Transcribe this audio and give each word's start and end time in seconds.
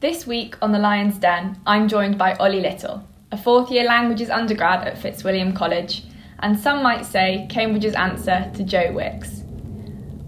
This 0.00 0.26
week 0.26 0.56
on 0.62 0.72
The 0.72 0.78
Lion's 0.78 1.18
Den, 1.18 1.60
I'm 1.66 1.86
joined 1.86 2.16
by 2.16 2.34
Ollie 2.36 2.62
Little, 2.62 3.06
a 3.30 3.36
fourth 3.36 3.70
year 3.70 3.84
languages 3.84 4.30
undergrad 4.30 4.88
at 4.88 4.96
Fitzwilliam 4.96 5.52
College, 5.52 6.04
and 6.38 6.58
some 6.58 6.82
might 6.82 7.04
say 7.04 7.46
Cambridge's 7.50 7.94
answer 7.94 8.50
to 8.54 8.64
Joe 8.64 8.92
Wicks. 8.94 9.42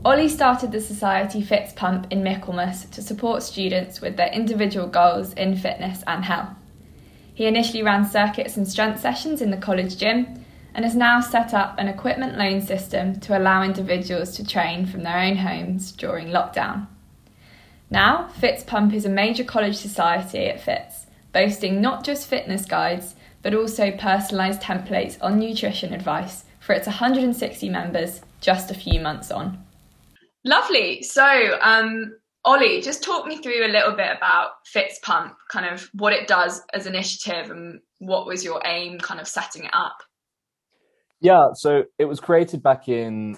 Ollie 0.05 0.29
started 0.29 0.73
the 0.73 0.81
Society 0.83 1.41
Fitz 1.41 1.73
Pump 1.73 2.07
in 2.11 2.23
Michaelmas 2.23 2.85
to 2.91 3.01
support 3.01 3.43
students 3.43 4.03
with 4.03 4.19
their 4.19 4.31
individual 4.31 4.87
goals 4.87 5.33
in 5.33 5.57
fitness 5.57 6.05
and 6.07 6.27
health. 6.27 6.51
He 7.33 7.47
initially 7.47 7.83
ran 7.83 8.05
circuits 8.05 8.59
and 8.59 8.69
strength 8.69 9.01
sessions 9.01 9.41
in 9.41 9.51
the 9.51 9.57
college 9.57 9.97
gym 9.97 10.45
and 10.75 10.85
has 10.85 10.95
now 10.95 11.23
set 11.23 11.55
up 11.55 11.79
an 11.79 11.89
equipment 11.89 12.37
loan 12.37 12.61
system 12.61 13.19
to 13.21 13.39
allow 13.39 13.63
individuals 13.63 14.37
to 14.37 14.47
train 14.47 14.85
from 14.85 15.03
their 15.03 15.19
own 15.19 15.37
homes 15.37 15.93
during 15.93 16.27
lockdown. 16.27 16.89
Now, 17.93 18.29
Fitz 18.29 18.65
Pump 18.65 18.95
is 18.95 19.05
a 19.05 19.11
major 19.11 19.45
college 19.45 19.77
society 19.77 20.47
at 20.47 20.63
Fitz, 20.63 21.07
boasting 21.31 21.83
not 21.83 22.05
just 22.05 22.27
fitness 22.27 22.65
guides, 22.65 23.17
but 23.43 23.53
also 23.53 23.91
personalised 23.91 24.63
templates 24.63 25.19
on 25.21 25.39
nutrition 25.39 25.93
advice 25.93 26.45
for 26.59 26.73
its 26.73 26.87
160 26.87 27.69
members 27.69 28.23
just 28.41 28.71
a 28.71 28.75
few 28.75 28.99
months 28.99 29.31
on. 29.31 29.63
Lovely. 30.43 31.03
So, 31.03 31.59
um, 31.61 32.17
Ollie, 32.47 32.81
just 32.81 33.03
talk 33.03 33.27
me 33.27 33.37
through 33.43 33.67
a 33.67 33.69
little 33.69 33.93
bit 33.93 34.17
about 34.17 34.53
Fitz 34.65 34.99
Pump, 35.01 35.35
kind 35.51 35.67
of 35.67 35.91
what 35.93 36.15
it 36.15 36.27
does 36.27 36.63
as 36.73 36.87
an 36.87 36.95
initiative 36.95 37.51
and 37.51 37.79
what 37.99 38.27
was 38.27 38.43
your 38.43 38.63
aim 38.65 39.01
kind 39.01 39.21
of 39.21 39.29
setting 39.29 39.65
it 39.65 39.75
up? 39.75 39.99
Yeah, 41.21 41.49
so 41.53 41.83
it 41.99 42.07
was 42.07 42.21
created 42.21 42.63
back 42.63 42.89
in 42.89 43.37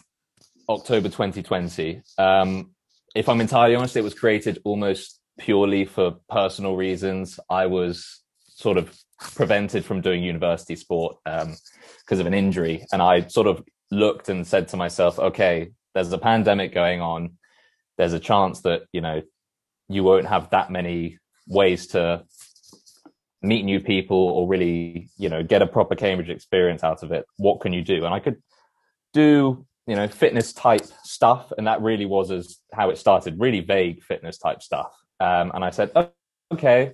October 0.69 1.09
2020. 1.09 2.03
Um, 2.19 2.74
if 3.15 3.29
I'm 3.29 3.41
entirely 3.41 3.75
honest, 3.75 3.97
it 3.97 4.05
was 4.05 4.15
created 4.15 4.61
almost 4.65 5.21
purely 5.39 5.85
for 5.85 6.17
personal 6.29 6.77
reasons. 6.77 7.39
I 7.49 7.67
was 7.67 8.21
sort 8.49 8.77
of 8.77 8.97
prevented 9.19 9.85
from 9.85 10.01
doing 10.01 10.23
university 10.23 10.77
sport 10.77 11.17
um, 11.27 11.57
because 12.01 12.21
of 12.21 12.27
an 12.27 12.35
injury. 12.35 12.85
And 12.93 13.01
I 13.01 13.27
sort 13.29 13.47
of 13.47 13.65
looked 13.91 14.29
and 14.29 14.47
said 14.47 14.69
to 14.69 14.77
myself, 14.77 15.19
okay, 15.19 15.71
there's 15.95 16.13
a 16.13 16.19
pandemic 16.19 16.75
going 16.75 17.01
on. 17.01 17.39
There's 17.97 18.13
a 18.13 18.21
chance 18.21 18.63
that, 18.63 18.83
you 18.93 19.01
know, 19.01 19.23
you 19.89 20.03
won't 20.03 20.27
have 20.27 20.51
that 20.51 20.71
many 20.71 21.19
ways 21.47 21.89
to 21.89 22.25
meet 23.43 23.65
new 23.65 23.81
people 23.81 24.17
or 24.17 24.49
really, 24.49 25.11
you 25.17 25.29
know, 25.29 25.43
get 25.43 25.63
a 25.63 25.67
proper 25.67 25.95
Cambridge 25.95 26.31
experience 26.31 26.83
out 26.83 27.03
of 27.03 27.13
it. 27.13 27.27
What 27.37 27.61
can 27.61 27.73
you 27.73 27.83
do? 27.83 28.05
And 28.05 28.15
I 28.15 28.19
could 28.19 28.43
do 29.13 29.67
you 29.87 29.95
know 29.95 30.09
fitness 30.09 30.53
type 30.53 30.87
stuff 31.03 31.53
and 31.57 31.67
that 31.67 31.83
really 31.83 32.07
was 32.07 32.31
as 32.31 32.59
how 32.73 32.91
it 32.91 32.99
started 32.99 33.39
really 33.39 33.61
vague 33.61 34.03
fitness 34.03 34.39
type 34.39 34.63
stuff. 34.63 34.95
Um, 35.21 35.53
and 35.55 35.65
i 35.65 35.71
said 35.71 35.93
okay 36.53 36.93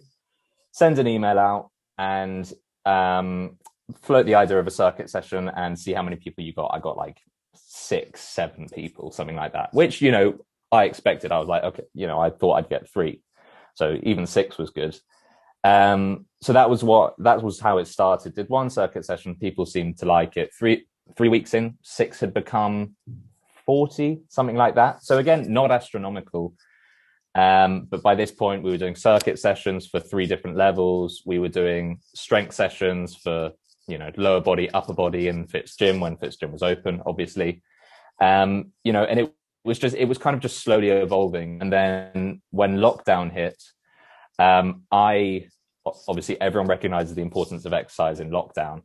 send 0.72 0.98
an 0.98 1.06
email 1.06 1.38
out 1.38 1.70
and 1.98 2.52
um, 2.86 3.58
float 4.02 4.26
the 4.26 4.36
idea 4.36 4.58
of 4.58 4.66
a 4.66 4.70
circuit 4.70 5.10
session 5.10 5.48
and 5.48 5.78
see 5.78 5.92
how 5.92 6.02
many 6.02 6.16
people 6.16 6.44
you 6.44 6.52
got. 6.52 6.70
I 6.72 6.78
got 6.78 6.96
like 6.96 7.18
six 7.54 8.20
seven 8.20 8.68
people 8.68 9.10
something 9.10 9.36
like 9.36 9.52
that 9.52 9.72
which 9.72 10.00
you 10.00 10.10
know 10.10 10.34
i 10.72 10.84
expected. 10.84 11.32
I 11.32 11.38
was 11.38 11.48
like 11.48 11.62
okay 11.64 11.84
you 11.94 12.06
know 12.06 12.18
i 12.20 12.30
thought 12.30 12.54
i'd 12.54 12.68
get 12.68 12.88
three. 12.90 13.22
So 13.74 13.98
even 14.02 14.26
six 14.26 14.58
was 14.58 14.70
good. 14.70 14.98
Um, 15.62 16.26
so 16.42 16.52
that 16.52 16.70
was 16.70 16.82
what 16.82 17.14
that 17.18 17.42
was 17.42 17.60
how 17.60 17.78
it 17.78 17.86
started. 17.86 18.34
Did 18.34 18.48
one 18.48 18.70
circuit 18.70 19.04
session 19.04 19.34
people 19.34 19.66
seemed 19.66 19.98
to 19.98 20.06
like 20.06 20.36
it. 20.36 20.52
Three 20.58 20.86
three 21.16 21.28
weeks 21.28 21.54
in, 21.54 21.76
six 21.82 22.20
had 22.20 22.34
become 22.34 22.96
40, 23.66 24.22
something 24.28 24.56
like 24.56 24.74
that. 24.74 25.04
So 25.04 25.18
again, 25.18 25.52
not 25.52 25.70
astronomical. 25.70 26.54
Um, 27.34 27.86
but 27.88 28.02
by 28.02 28.14
this 28.14 28.32
point, 28.32 28.62
we 28.62 28.70
were 28.70 28.78
doing 28.78 28.96
circuit 28.96 29.38
sessions 29.38 29.86
for 29.86 30.00
three 30.00 30.26
different 30.26 30.56
levels. 30.56 31.22
We 31.24 31.38
were 31.38 31.48
doing 31.48 32.00
strength 32.14 32.54
sessions 32.54 33.14
for, 33.14 33.52
you 33.86 33.98
know, 33.98 34.10
lower 34.16 34.40
body, 34.40 34.70
upper 34.70 34.94
body 34.94 35.28
in 35.28 35.46
Fitz 35.46 35.76
Gym 35.76 36.00
when 36.00 36.16
Fitz 36.16 36.36
Gym 36.36 36.52
was 36.52 36.62
open, 36.62 37.02
obviously. 37.06 37.62
Um, 38.20 38.72
you 38.82 38.92
know, 38.92 39.04
and 39.04 39.20
it 39.20 39.32
was 39.64 39.78
just, 39.78 39.94
it 39.94 40.06
was 40.06 40.18
kind 40.18 40.34
of 40.34 40.42
just 40.42 40.64
slowly 40.64 40.88
evolving. 40.88 41.60
And 41.60 41.72
then 41.72 42.42
when 42.50 42.78
lockdown 42.78 43.32
hit, 43.32 43.62
um, 44.38 44.82
I, 44.90 45.46
obviously 46.08 46.40
everyone 46.40 46.68
recognizes 46.68 47.14
the 47.14 47.22
importance 47.22 47.64
of 47.64 47.72
exercise 47.72 48.20
in 48.20 48.30
lockdown. 48.30 48.82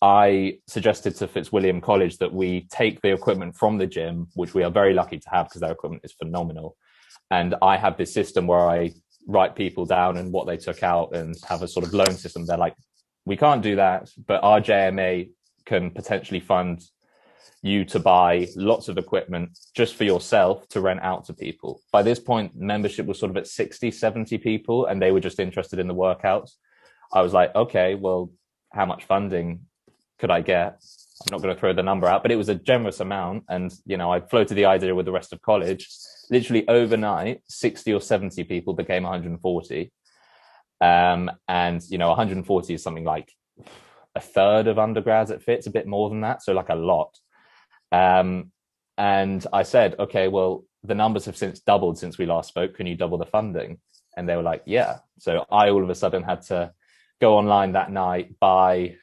I 0.00 0.58
suggested 0.68 1.16
to 1.16 1.26
Fitzwilliam 1.26 1.80
College 1.80 2.18
that 2.18 2.32
we 2.32 2.66
take 2.70 3.00
the 3.00 3.12
equipment 3.12 3.56
from 3.56 3.78
the 3.78 3.86
gym, 3.86 4.28
which 4.34 4.54
we 4.54 4.62
are 4.62 4.70
very 4.70 4.94
lucky 4.94 5.18
to 5.18 5.30
have 5.30 5.46
because 5.46 5.60
their 5.60 5.72
equipment 5.72 6.04
is 6.04 6.12
phenomenal. 6.12 6.76
And 7.30 7.56
I 7.60 7.76
have 7.76 7.96
this 7.96 8.14
system 8.14 8.46
where 8.46 8.68
I 8.68 8.92
write 9.26 9.56
people 9.56 9.84
down 9.84 10.16
and 10.16 10.32
what 10.32 10.46
they 10.46 10.56
took 10.56 10.82
out 10.82 11.14
and 11.14 11.34
have 11.48 11.62
a 11.62 11.68
sort 11.68 11.84
of 11.84 11.92
loan 11.92 12.14
system. 12.14 12.46
They're 12.46 12.56
like, 12.56 12.74
we 13.26 13.36
can't 13.36 13.62
do 13.62 13.76
that, 13.76 14.08
but 14.26 14.42
our 14.42 14.60
JMA 14.60 15.30
can 15.66 15.90
potentially 15.90 16.40
fund 16.40 16.82
you 17.60 17.84
to 17.84 17.98
buy 17.98 18.46
lots 18.56 18.88
of 18.88 18.98
equipment 18.98 19.58
just 19.74 19.96
for 19.96 20.04
yourself 20.04 20.66
to 20.68 20.80
rent 20.80 21.00
out 21.02 21.24
to 21.26 21.34
people. 21.34 21.80
By 21.92 22.02
this 22.02 22.20
point, 22.20 22.56
membership 22.56 23.04
was 23.04 23.18
sort 23.18 23.30
of 23.30 23.36
at 23.36 23.48
60, 23.48 23.90
70 23.90 24.38
people, 24.38 24.86
and 24.86 25.02
they 25.02 25.10
were 25.10 25.20
just 25.20 25.40
interested 25.40 25.78
in 25.78 25.88
the 25.88 25.94
workouts. 25.94 26.52
I 27.12 27.20
was 27.20 27.32
like, 27.32 27.54
okay, 27.54 27.94
well, 27.96 28.30
how 28.72 28.86
much 28.86 29.04
funding 29.04 29.66
could 30.18 30.30
I 30.30 30.40
get? 30.40 30.82
I'm 31.22 31.32
not 31.32 31.42
going 31.42 31.54
to 31.54 31.58
throw 31.58 31.72
the 31.72 31.82
number 31.82 32.06
out, 32.06 32.22
but 32.22 32.30
it 32.30 32.36
was 32.36 32.48
a 32.48 32.54
generous 32.54 33.00
amount. 33.00 33.44
And, 33.48 33.72
you 33.86 33.96
know, 33.96 34.12
I 34.12 34.20
floated 34.20 34.54
the 34.54 34.66
idea 34.66 34.94
with 34.94 35.06
the 35.06 35.12
rest 35.12 35.32
of 35.32 35.42
college. 35.42 35.88
Literally 36.30 36.66
overnight, 36.68 37.42
60 37.48 37.92
or 37.92 38.00
70 38.00 38.44
people 38.44 38.74
became 38.74 39.02
140. 39.02 39.92
Um, 40.80 41.30
and, 41.48 41.82
you 41.88 41.98
know, 41.98 42.08
140 42.08 42.74
is 42.74 42.82
something 42.82 43.04
like 43.04 43.32
a 44.14 44.20
third 44.20 44.68
of 44.68 44.78
undergrads 44.78 45.30
at 45.30 45.42
Fitz, 45.42 45.66
a 45.66 45.70
bit 45.70 45.86
more 45.86 46.08
than 46.08 46.20
that. 46.20 46.42
So 46.42 46.52
like 46.52 46.68
a 46.68 46.74
lot. 46.74 47.18
Um, 47.90 48.52
and 48.96 49.44
I 49.52 49.62
said, 49.62 49.96
okay, 49.98 50.28
well, 50.28 50.64
the 50.84 50.94
numbers 50.94 51.24
have 51.26 51.36
since 51.36 51.60
doubled 51.60 51.98
since 51.98 52.18
we 52.18 52.26
last 52.26 52.48
spoke. 52.48 52.74
Can 52.74 52.86
you 52.86 52.94
double 52.94 53.18
the 53.18 53.26
funding? 53.26 53.80
And 54.16 54.28
they 54.28 54.36
were 54.36 54.42
like, 54.42 54.62
yeah. 54.66 54.98
So 55.18 55.44
I 55.50 55.70
all 55.70 55.82
of 55.82 55.90
a 55.90 55.94
sudden 55.94 56.22
had 56.22 56.42
to 56.42 56.72
go 57.20 57.36
online 57.36 57.72
that 57.72 57.90
night, 57.90 58.34
buy 58.38 58.96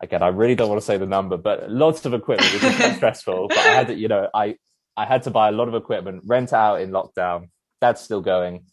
again, 0.00 0.22
I 0.22 0.28
really 0.28 0.54
don't 0.54 0.68
want 0.68 0.80
to 0.80 0.86
say 0.86 0.96
the 0.96 1.06
number, 1.06 1.36
but 1.36 1.70
lots 1.70 2.04
of 2.06 2.14
equipment, 2.14 2.52
which 2.52 2.62
is 2.62 2.96
stressful. 2.96 3.48
But 3.48 3.58
I 3.58 3.70
had 3.70 3.86
to, 3.88 3.94
you 3.94 4.08
know, 4.08 4.28
I 4.32 4.56
I 4.96 5.06
had 5.06 5.22
to 5.24 5.30
buy 5.30 5.48
a 5.48 5.52
lot 5.52 5.68
of 5.68 5.74
equipment, 5.74 6.22
rent 6.26 6.52
out 6.52 6.80
in 6.80 6.90
lockdown. 6.90 7.50
That's 7.80 8.02
still 8.02 8.20
going. 8.20 8.64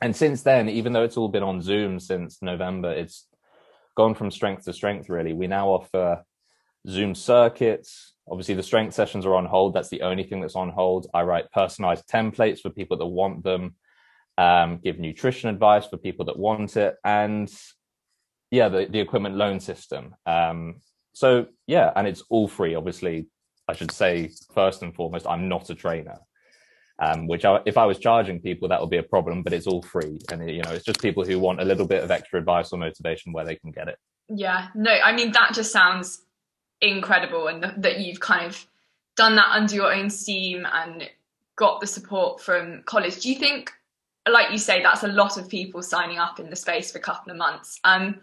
And 0.00 0.14
since 0.14 0.42
then, 0.42 0.68
even 0.68 0.92
though 0.92 1.02
it's 1.02 1.16
all 1.16 1.28
been 1.28 1.42
on 1.42 1.60
Zoom 1.60 1.98
since 1.98 2.40
November, 2.40 2.92
it's 2.92 3.26
gone 3.96 4.14
from 4.14 4.30
strength 4.30 4.64
to 4.64 4.72
strength. 4.72 5.08
Really, 5.08 5.32
we 5.32 5.46
now 5.46 5.68
offer 5.68 6.24
Zoom 6.88 7.14
circuits. 7.14 8.14
Obviously, 8.30 8.54
the 8.54 8.62
strength 8.62 8.94
sessions 8.94 9.26
are 9.26 9.34
on 9.34 9.46
hold. 9.46 9.74
That's 9.74 9.88
the 9.88 10.02
only 10.02 10.22
thing 10.22 10.40
that's 10.40 10.54
on 10.54 10.70
hold. 10.70 11.08
I 11.12 11.22
write 11.22 11.50
personalized 11.50 12.08
templates 12.08 12.60
for 12.60 12.70
people 12.70 12.96
that 12.98 13.06
want 13.06 13.42
them. 13.42 13.74
Um, 14.36 14.78
give 14.78 15.00
nutrition 15.00 15.50
advice 15.50 15.86
for 15.86 15.96
people 15.96 16.26
that 16.26 16.38
want 16.38 16.76
it, 16.76 16.94
and 17.04 17.52
yeah, 18.50 18.68
the, 18.68 18.86
the 18.86 19.00
equipment 19.00 19.36
loan 19.36 19.60
system. 19.60 20.14
Um, 20.26 20.80
so 21.12 21.46
yeah, 21.66 21.92
and 21.96 22.06
it's 22.06 22.22
all 22.30 22.48
free. 22.48 22.74
Obviously, 22.74 23.28
I 23.68 23.74
should 23.74 23.90
say 23.90 24.30
first 24.54 24.82
and 24.82 24.94
foremost, 24.94 25.26
I'm 25.26 25.48
not 25.48 25.70
a 25.70 25.74
trainer. 25.74 26.18
Um, 27.00 27.28
which 27.28 27.44
I, 27.44 27.60
if 27.64 27.78
I 27.78 27.86
was 27.86 27.98
charging 27.98 28.40
people, 28.40 28.68
that 28.68 28.80
would 28.80 28.90
be 28.90 28.96
a 28.96 29.04
problem. 29.04 29.44
But 29.44 29.52
it's 29.52 29.68
all 29.68 29.82
free, 29.82 30.18
and 30.32 30.50
you 30.50 30.62
know, 30.62 30.72
it's 30.72 30.84
just 30.84 31.00
people 31.00 31.24
who 31.24 31.38
want 31.38 31.60
a 31.60 31.64
little 31.64 31.86
bit 31.86 32.02
of 32.02 32.10
extra 32.10 32.40
advice 32.40 32.72
or 32.72 32.78
motivation 32.78 33.32
where 33.32 33.44
they 33.44 33.54
can 33.54 33.70
get 33.70 33.86
it. 33.86 33.98
Yeah, 34.28 34.68
no, 34.74 34.90
I 34.90 35.12
mean 35.12 35.30
that 35.32 35.52
just 35.54 35.70
sounds 35.70 36.22
incredible, 36.80 37.46
and 37.46 37.62
th- 37.62 37.74
that 37.78 38.00
you've 38.00 38.18
kind 38.18 38.46
of 38.46 38.66
done 39.16 39.36
that 39.36 39.50
under 39.50 39.74
your 39.74 39.92
own 39.92 40.10
steam 40.10 40.66
and 40.72 41.08
got 41.54 41.80
the 41.80 41.86
support 41.86 42.40
from 42.40 42.82
college. 42.84 43.20
Do 43.20 43.30
you 43.30 43.38
think 43.38 43.72
like 44.30 44.50
you 44.50 44.58
say, 44.58 44.82
that's 44.82 45.02
a 45.02 45.08
lot 45.08 45.36
of 45.36 45.48
people 45.48 45.82
signing 45.82 46.18
up 46.18 46.40
in 46.40 46.50
the 46.50 46.56
space 46.56 46.92
for 46.92 46.98
a 46.98 47.02
couple 47.02 47.30
of 47.30 47.38
months. 47.38 47.78
Um, 47.84 48.20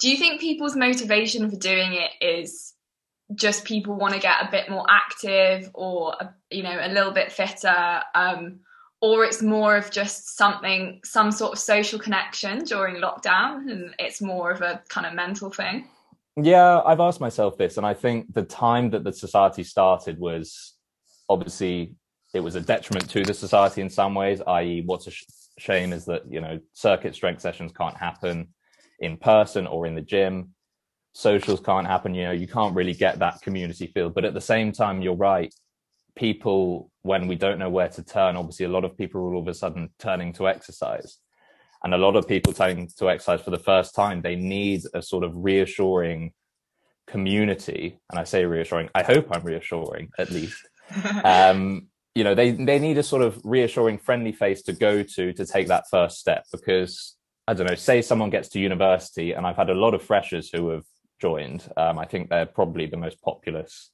do 0.00 0.10
you 0.10 0.16
think 0.16 0.40
people's 0.40 0.74
motivation 0.74 1.48
for 1.50 1.56
doing 1.56 1.92
it 1.92 2.10
is 2.24 2.74
just 3.34 3.64
people 3.64 3.94
want 3.94 4.14
to 4.14 4.20
get 4.20 4.42
a 4.42 4.50
bit 4.50 4.68
more 4.68 4.84
active 4.88 5.70
or 5.74 6.16
you 6.50 6.62
know 6.62 6.76
a 6.80 6.88
little 6.88 7.12
bit 7.12 7.30
fitter 7.30 8.00
um, 8.14 8.60
or 9.00 9.24
it's 9.24 9.40
more 9.40 9.76
of 9.76 9.90
just 9.90 10.36
something 10.36 11.00
some 11.04 11.30
sort 11.30 11.52
of 11.52 11.58
social 11.58 11.98
connection 11.98 12.64
during 12.64 12.96
lockdown 12.96 13.70
and 13.70 13.94
it's 13.98 14.20
more 14.20 14.50
of 14.50 14.62
a 14.62 14.82
kind 14.88 15.06
of 15.06 15.14
mental 15.14 15.50
thing 15.50 15.86
yeah 16.36 16.80
i've 16.84 17.00
asked 17.00 17.20
myself 17.20 17.56
this 17.56 17.76
and 17.76 17.86
i 17.86 17.94
think 17.94 18.32
the 18.34 18.42
time 18.42 18.90
that 18.90 19.04
the 19.04 19.12
society 19.12 19.62
started 19.62 20.18
was 20.18 20.74
obviously 21.28 21.94
it 22.34 22.40
was 22.40 22.56
a 22.56 22.60
detriment 22.60 23.08
to 23.08 23.24
the 23.24 23.34
society 23.34 23.80
in 23.80 23.90
some 23.90 24.14
ways 24.14 24.40
i.e 24.46 24.82
what's 24.84 25.06
a 25.06 25.10
shame 25.60 25.92
is 25.92 26.04
that 26.06 26.22
you 26.30 26.40
know 26.40 26.58
circuit 26.72 27.14
strength 27.14 27.40
sessions 27.40 27.72
can't 27.72 27.96
happen 27.96 28.48
in 28.98 29.16
person 29.16 29.66
or 29.66 29.86
in 29.86 29.94
the 29.94 30.00
gym 30.00 30.50
socials 31.12 31.60
can't 31.60 31.86
happen 31.86 32.14
you 32.14 32.24
know 32.24 32.30
you 32.32 32.46
can't 32.46 32.74
really 32.74 32.94
get 32.94 33.18
that 33.18 33.40
community 33.42 33.86
feel 33.88 34.10
but 34.10 34.24
at 34.24 34.34
the 34.34 34.40
same 34.40 34.72
time 34.72 35.02
you're 35.02 35.14
right 35.14 35.54
people 36.16 36.90
when 37.02 37.26
we 37.26 37.34
don't 37.34 37.58
know 37.58 37.70
where 37.70 37.88
to 37.88 38.02
turn 38.02 38.36
obviously 38.36 38.66
a 38.66 38.68
lot 38.68 38.84
of 38.84 38.96
people 38.96 39.20
are 39.20 39.34
all 39.34 39.40
of 39.40 39.48
a 39.48 39.54
sudden 39.54 39.90
turning 39.98 40.32
to 40.32 40.48
exercise 40.48 41.18
And 41.82 41.94
a 41.94 41.98
lot 41.98 42.16
of 42.16 42.28
people 42.28 42.52
turning 42.52 42.88
to 42.98 43.10
exercise 43.10 43.40
for 43.40 43.50
the 43.50 43.58
first 43.58 43.94
time, 43.94 44.20
they 44.20 44.36
need 44.36 44.82
a 44.92 45.00
sort 45.00 45.24
of 45.24 45.32
reassuring 45.34 46.32
community. 47.06 47.98
And 48.10 48.20
I 48.20 48.24
say 48.24 48.44
reassuring, 48.44 48.90
I 48.94 49.02
hope 49.02 49.28
I'm 49.30 49.42
reassuring 49.42 50.10
at 50.18 50.30
least. 50.30 50.60
um, 51.24 51.88
you 52.14 52.24
know, 52.24 52.34
they, 52.34 52.50
they 52.50 52.78
need 52.78 52.98
a 52.98 53.02
sort 53.02 53.22
of 53.22 53.40
reassuring, 53.44 53.98
friendly 53.98 54.32
face 54.32 54.62
to 54.62 54.72
go 54.72 55.02
to 55.02 55.32
to 55.32 55.46
take 55.46 55.68
that 55.68 55.88
first 55.90 56.18
step 56.18 56.44
because 56.52 57.16
I 57.46 57.54
don't 57.54 57.66
know, 57.66 57.74
say 57.74 58.02
someone 58.02 58.30
gets 58.30 58.48
to 58.50 58.60
university, 58.60 59.32
and 59.32 59.46
I've 59.46 59.56
had 59.56 59.70
a 59.70 59.74
lot 59.74 59.94
of 59.94 60.02
freshers 60.02 60.50
who 60.50 60.70
have 60.70 60.84
joined. 61.20 61.68
Um, 61.76 61.98
I 61.98 62.04
think 62.04 62.28
they're 62.28 62.46
probably 62.46 62.86
the 62.86 62.96
most 62.96 63.20
populous 63.22 63.90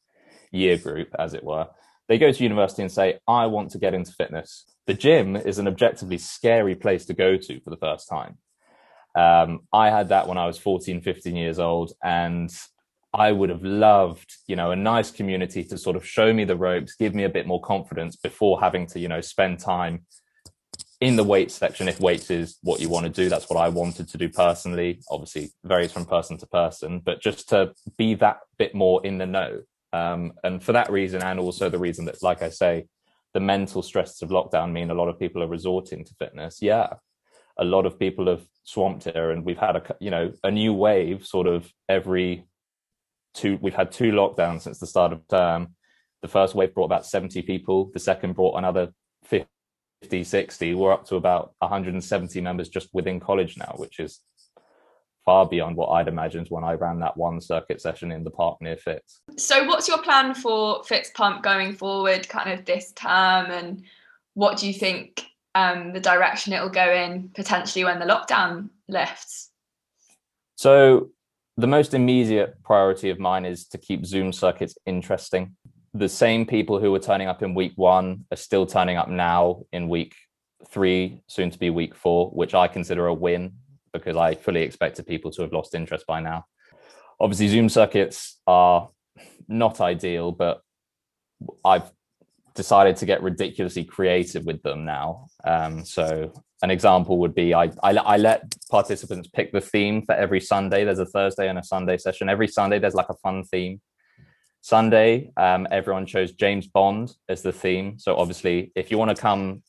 year 0.50 0.76
group, 0.76 1.08
as 1.18 1.34
it 1.34 1.44
were. 1.44 1.68
They 2.08 2.18
go 2.18 2.30
to 2.30 2.42
university 2.42 2.82
and 2.82 2.92
say, 2.92 3.18
I 3.26 3.46
want 3.46 3.70
to 3.70 3.78
get 3.78 3.94
into 3.94 4.12
fitness. 4.12 4.64
The 4.86 4.94
gym 4.94 5.36
is 5.36 5.58
an 5.58 5.66
objectively 5.66 6.18
scary 6.18 6.74
place 6.74 7.06
to 7.06 7.14
go 7.14 7.36
to 7.36 7.60
for 7.60 7.70
the 7.70 7.76
first 7.76 8.08
time. 8.08 8.38
Um, 9.14 9.60
I 9.72 9.90
had 9.90 10.10
that 10.10 10.28
when 10.28 10.38
I 10.38 10.46
was 10.46 10.58
14, 10.58 11.00
15 11.00 11.34
years 11.34 11.58
old, 11.58 11.92
and 12.04 12.50
I 13.16 13.32
would 13.32 13.48
have 13.48 13.62
loved, 13.62 14.30
you 14.46 14.56
know, 14.56 14.72
a 14.72 14.76
nice 14.76 15.10
community 15.10 15.64
to 15.64 15.78
sort 15.78 15.96
of 15.96 16.06
show 16.06 16.34
me 16.34 16.44
the 16.44 16.56
ropes, 16.56 16.94
give 16.96 17.14
me 17.14 17.24
a 17.24 17.30
bit 17.30 17.46
more 17.46 17.62
confidence 17.62 18.14
before 18.14 18.60
having 18.60 18.86
to, 18.88 19.00
you 19.00 19.08
know, 19.08 19.22
spend 19.22 19.58
time 19.58 20.04
in 21.00 21.16
the 21.16 21.24
weights 21.24 21.54
section. 21.54 21.88
If 21.88 21.98
weights 21.98 22.30
is 22.30 22.58
what 22.62 22.78
you 22.80 22.90
want 22.90 23.06
to 23.06 23.12
do 23.12 23.28
that's 23.28 23.48
what 23.48 23.58
i 23.58 23.68
wanted 23.68 24.08
to 24.08 24.18
do 24.18 24.28
personally. 24.28 25.00
Obviously 25.10 25.50
varies 25.64 25.92
from 25.92 26.04
person 26.04 26.36
to 26.38 26.46
person 26.46 27.00
but 27.00 27.22
just 27.22 27.48
to 27.50 27.72
be 27.96 28.14
that 28.14 28.38
bit 28.58 28.74
more 28.74 29.04
in 29.04 29.18
the 29.18 29.26
know. 29.26 29.62
Um, 29.94 30.32
and 30.44 30.62
for 30.62 30.72
that 30.72 30.90
reason 30.90 31.22
and 31.22 31.40
also 31.40 31.70
the 31.70 31.78
reason 31.78 32.04
that 32.06 32.22
like 32.22 32.42
i 32.42 32.50
say 32.50 32.86
the 33.32 33.40
mental 33.40 33.82
stresses 33.82 34.20
of 34.20 34.28
lockdown 34.28 34.72
mean 34.72 34.90
a 34.90 34.94
lot 34.94 35.08
of 35.08 35.18
people 35.18 35.42
are 35.42 35.48
resorting 35.48 36.04
to 36.04 36.14
fitness. 36.14 36.60
Yeah 36.60 36.94
a 37.58 37.64
lot 37.64 37.86
of 37.86 37.98
people 37.98 38.26
have 38.26 38.44
swamped 38.64 39.04
here 39.04 39.30
and 39.30 39.44
we've 39.44 39.58
had 39.58 39.76
a 39.76 39.96
you 40.00 40.10
know 40.10 40.32
a 40.44 40.50
new 40.50 40.74
wave 40.74 41.24
sort 41.24 41.46
of 41.46 41.70
every 41.88 42.44
two 43.36 43.58
we've 43.60 43.74
had 43.74 43.92
two 43.92 44.10
lockdowns 44.12 44.62
since 44.62 44.78
the 44.78 44.86
start 44.86 45.12
of 45.12 45.26
term 45.28 45.74
the 46.22 46.28
first 46.28 46.54
wave 46.54 46.74
brought 46.74 46.86
about 46.86 47.06
70 47.06 47.42
people 47.42 47.90
the 47.92 48.00
second 48.00 48.34
brought 48.34 48.56
another 48.56 48.92
50 49.24 49.48
50, 50.02 50.24
60, 50.24 50.74
we're 50.74 50.92
up 50.92 51.06
to 51.06 51.16
about 51.16 51.54
170 51.60 52.40
members 52.40 52.68
just 52.68 52.88
within 52.92 53.18
college 53.18 53.56
now, 53.56 53.74
which 53.76 53.98
is 53.98 54.20
far 55.24 55.48
beyond 55.48 55.76
what 55.76 55.88
I'd 55.88 56.08
imagined 56.08 56.46
when 56.48 56.64
I 56.64 56.74
ran 56.74 57.00
that 57.00 57.16
one 57.16 57.40
circuit 57.40 57.80
session 57.80 58.12
in 58.12 58.22
the 58.22 58.30
park 58.30 58.58
near 58.60 58.76
Fitz. 58.76 59.20
So, 59.36 59.64
what's 59.64 59.88
your 59.88 59.98
plan 59.98 60.34
for 60.34 60.84
Fitz 60.84 61.10
Pump 61.14 61.42
going 61.42 61.74
forward, 61.74 62.28
kind 62.28 62.52
of 62.52 62.64
this 62.64 62.92
term, 62.92 63.50
and 63.50 63.82
what 64.34 64.58
do 64.58 64.66
you 64.66 64.74
think 64.74 65.24
um, 65.54 65.92
the 65.92 66.00
direction 66.00 66.52
it'll 66.52 66.68
go 66.68 66.92
in 66.92 67.30
potentially 67.34 67.84
when 67.84 67.98
the 67.98 68.06
lockdown 68.06 68.68
lifts? 68.88 69.50
So, 70.56 71.10
the 71.56 71.66
most 71.66 71.94
immediate 71.94 72.62
priority 72.62 73.10
of 73.10 73.18
mine 73.18 73.44
is 73.44 73.66
to 73.68 73.78
keep 73.78 74.04
Zoom 74.04 74.32
circuits 74.32 74.76
interesting 74.86 75.56
the 75.98 76.08
same 76.08 76.44
people 76.46 76.78
who 76.78 76.92
were 76.92 76.98
turning 76.98 77.28
up 77.28 77.42
in 77.42 77.54
week 77.54 77.72
one 77.76 78.24
are 78.30 78.36
still 78.36 78.66
turning 78.66 78.96
up 78.96 79.08
now 79.08 79.62
in 79.72 79.88
week 79.88 80.14
three, 80.68 81.22
soon 81.26 81.50
to 81.50 81.58
be 81.58 81.70
week 81.70 81.94
four, 81.94 82.30
which 82.30 82.54
I 82.54 82.68
consider 82.68 83.06
a 83.06 83.14
win 83.14 83.54
because 83.92 84.16
I 84.16 84.34
fully 84.34 84.62
expected 84.62 85.06
people 85.06 85.30
to 85.32 85.42
have 85.42 85.52
lost 85.52 85.74
interest 85.74 86.06
by 86.06 86.20
now. 86.20 86.44
Obviously, 87.18 87.48
Zoom 87.48 87.68
circuits 87.68 88.40
are 88.46 88.88
not 89.48 89.80
ideal, 89.80 90.32
but 90.32 90.60
I've 91.64 91.90
decided 92.54 92.96
to 92.96 93.06
get 93.06 93.22
ridiculously 93.22 93.84
creative 93.84 94.44
with 94.44 94.62
them 94.62 94.84
now. 94.84 95.28
Um, 95.44 95.84
so 95.84 96.32
an 96.62 96.70
example 96.70 97.18
would 97.18 97.34
be 97.34 97.54
I, 97.54 97.64
I, 97.82 97.92
I 97.92 98.16
let 98.16 98.54
participants 98.70 99.28
pick 99.28 99.52
the 99.52 99.60
theme 99.60 100.02
for 100.02 100.14
every 100.14 100.40
Sunday. 100.40 100.84
There's 100.84 100.98
a 100.98 101.06
Thursday 101.06 101.48
and 101.48 101.58
a 101.58 101.62
Sunday 101.62 101.98
session. 101.98 102.28
Every 102.28 102.48
Sunday 102.48 102.78
there's 102.78 102.94
like 102.94 103.08
a 103.10 103.14
fun 103.14 103.44
theme. 103.44 103.80
Sunday, 104.62 105.30
um, 105.36 105.68
everyone 105.70 106.06
chose 106.06 106.32
James 106.32 106.66
Bond 106.66 107.14
as 107.28 107.42
the 107.42 107.52
theme. 107.52 107.98
So 107.98 108.16
obviously, 108.16 108.72
if 108.74 108.90
you 108.90 108.98
want 108.98 109.14
to 109.14 109.20
come 109.20 109.62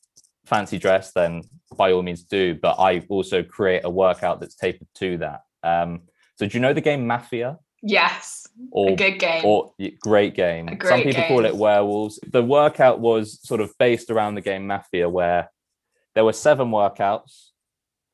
fancy 0.44 0.78
dress, 0.78 1.12
then 1.12 1.42
by 1.76 1.92
all 1.92 2.02
means 2.02 2.24
do. 2.24 2.56
But 2.60 2.80
I 2.80 3.04
also 3.08 3.42
create 3.42 3.82
a 3.84 3.90
workout 3.90 4.40
that's 4.40 4.56
tapered 4.56 4.88
to 4.96 5.18
that. 5.18 5.42
Um, 5.62 6.02
so 6.36 6.46
do 6.46 6.56
you 6.56 6.60
know 6.60 6.72
the 6.72 6.80
game 6.80 7.06
Mafia? 7.06 7.58
Yes. 7.82 8.46
Or, 8.72 8.90
a 8.90 8.96
good 8.96 9.18
game. 9.20 9.44
Or 9.44 9.72
great 10.00 10.34
game. 10.34 10.66
Great 10.66 10.88
Some 10.88 11.02
people 11.02 11.22
game. 11.22 11.28
call 11.28 11.44
it 11.44 11.54
werewolves. 11.54 12.18
The 12.26 12.42
workout 12.42 12.98
was 12.98 13.40
sort 13.46 13.60
of 13.60 13.72
based 13.78 14.10
around 14.10 14.34
the 14.34 14.40
game 14.40 14.66
Mafia, 14.66 15.08
where 15.08 15.50
there 16.18 16.24
were 16.24 16.32
seven 16.32 16.70
workouts 16.70 17.50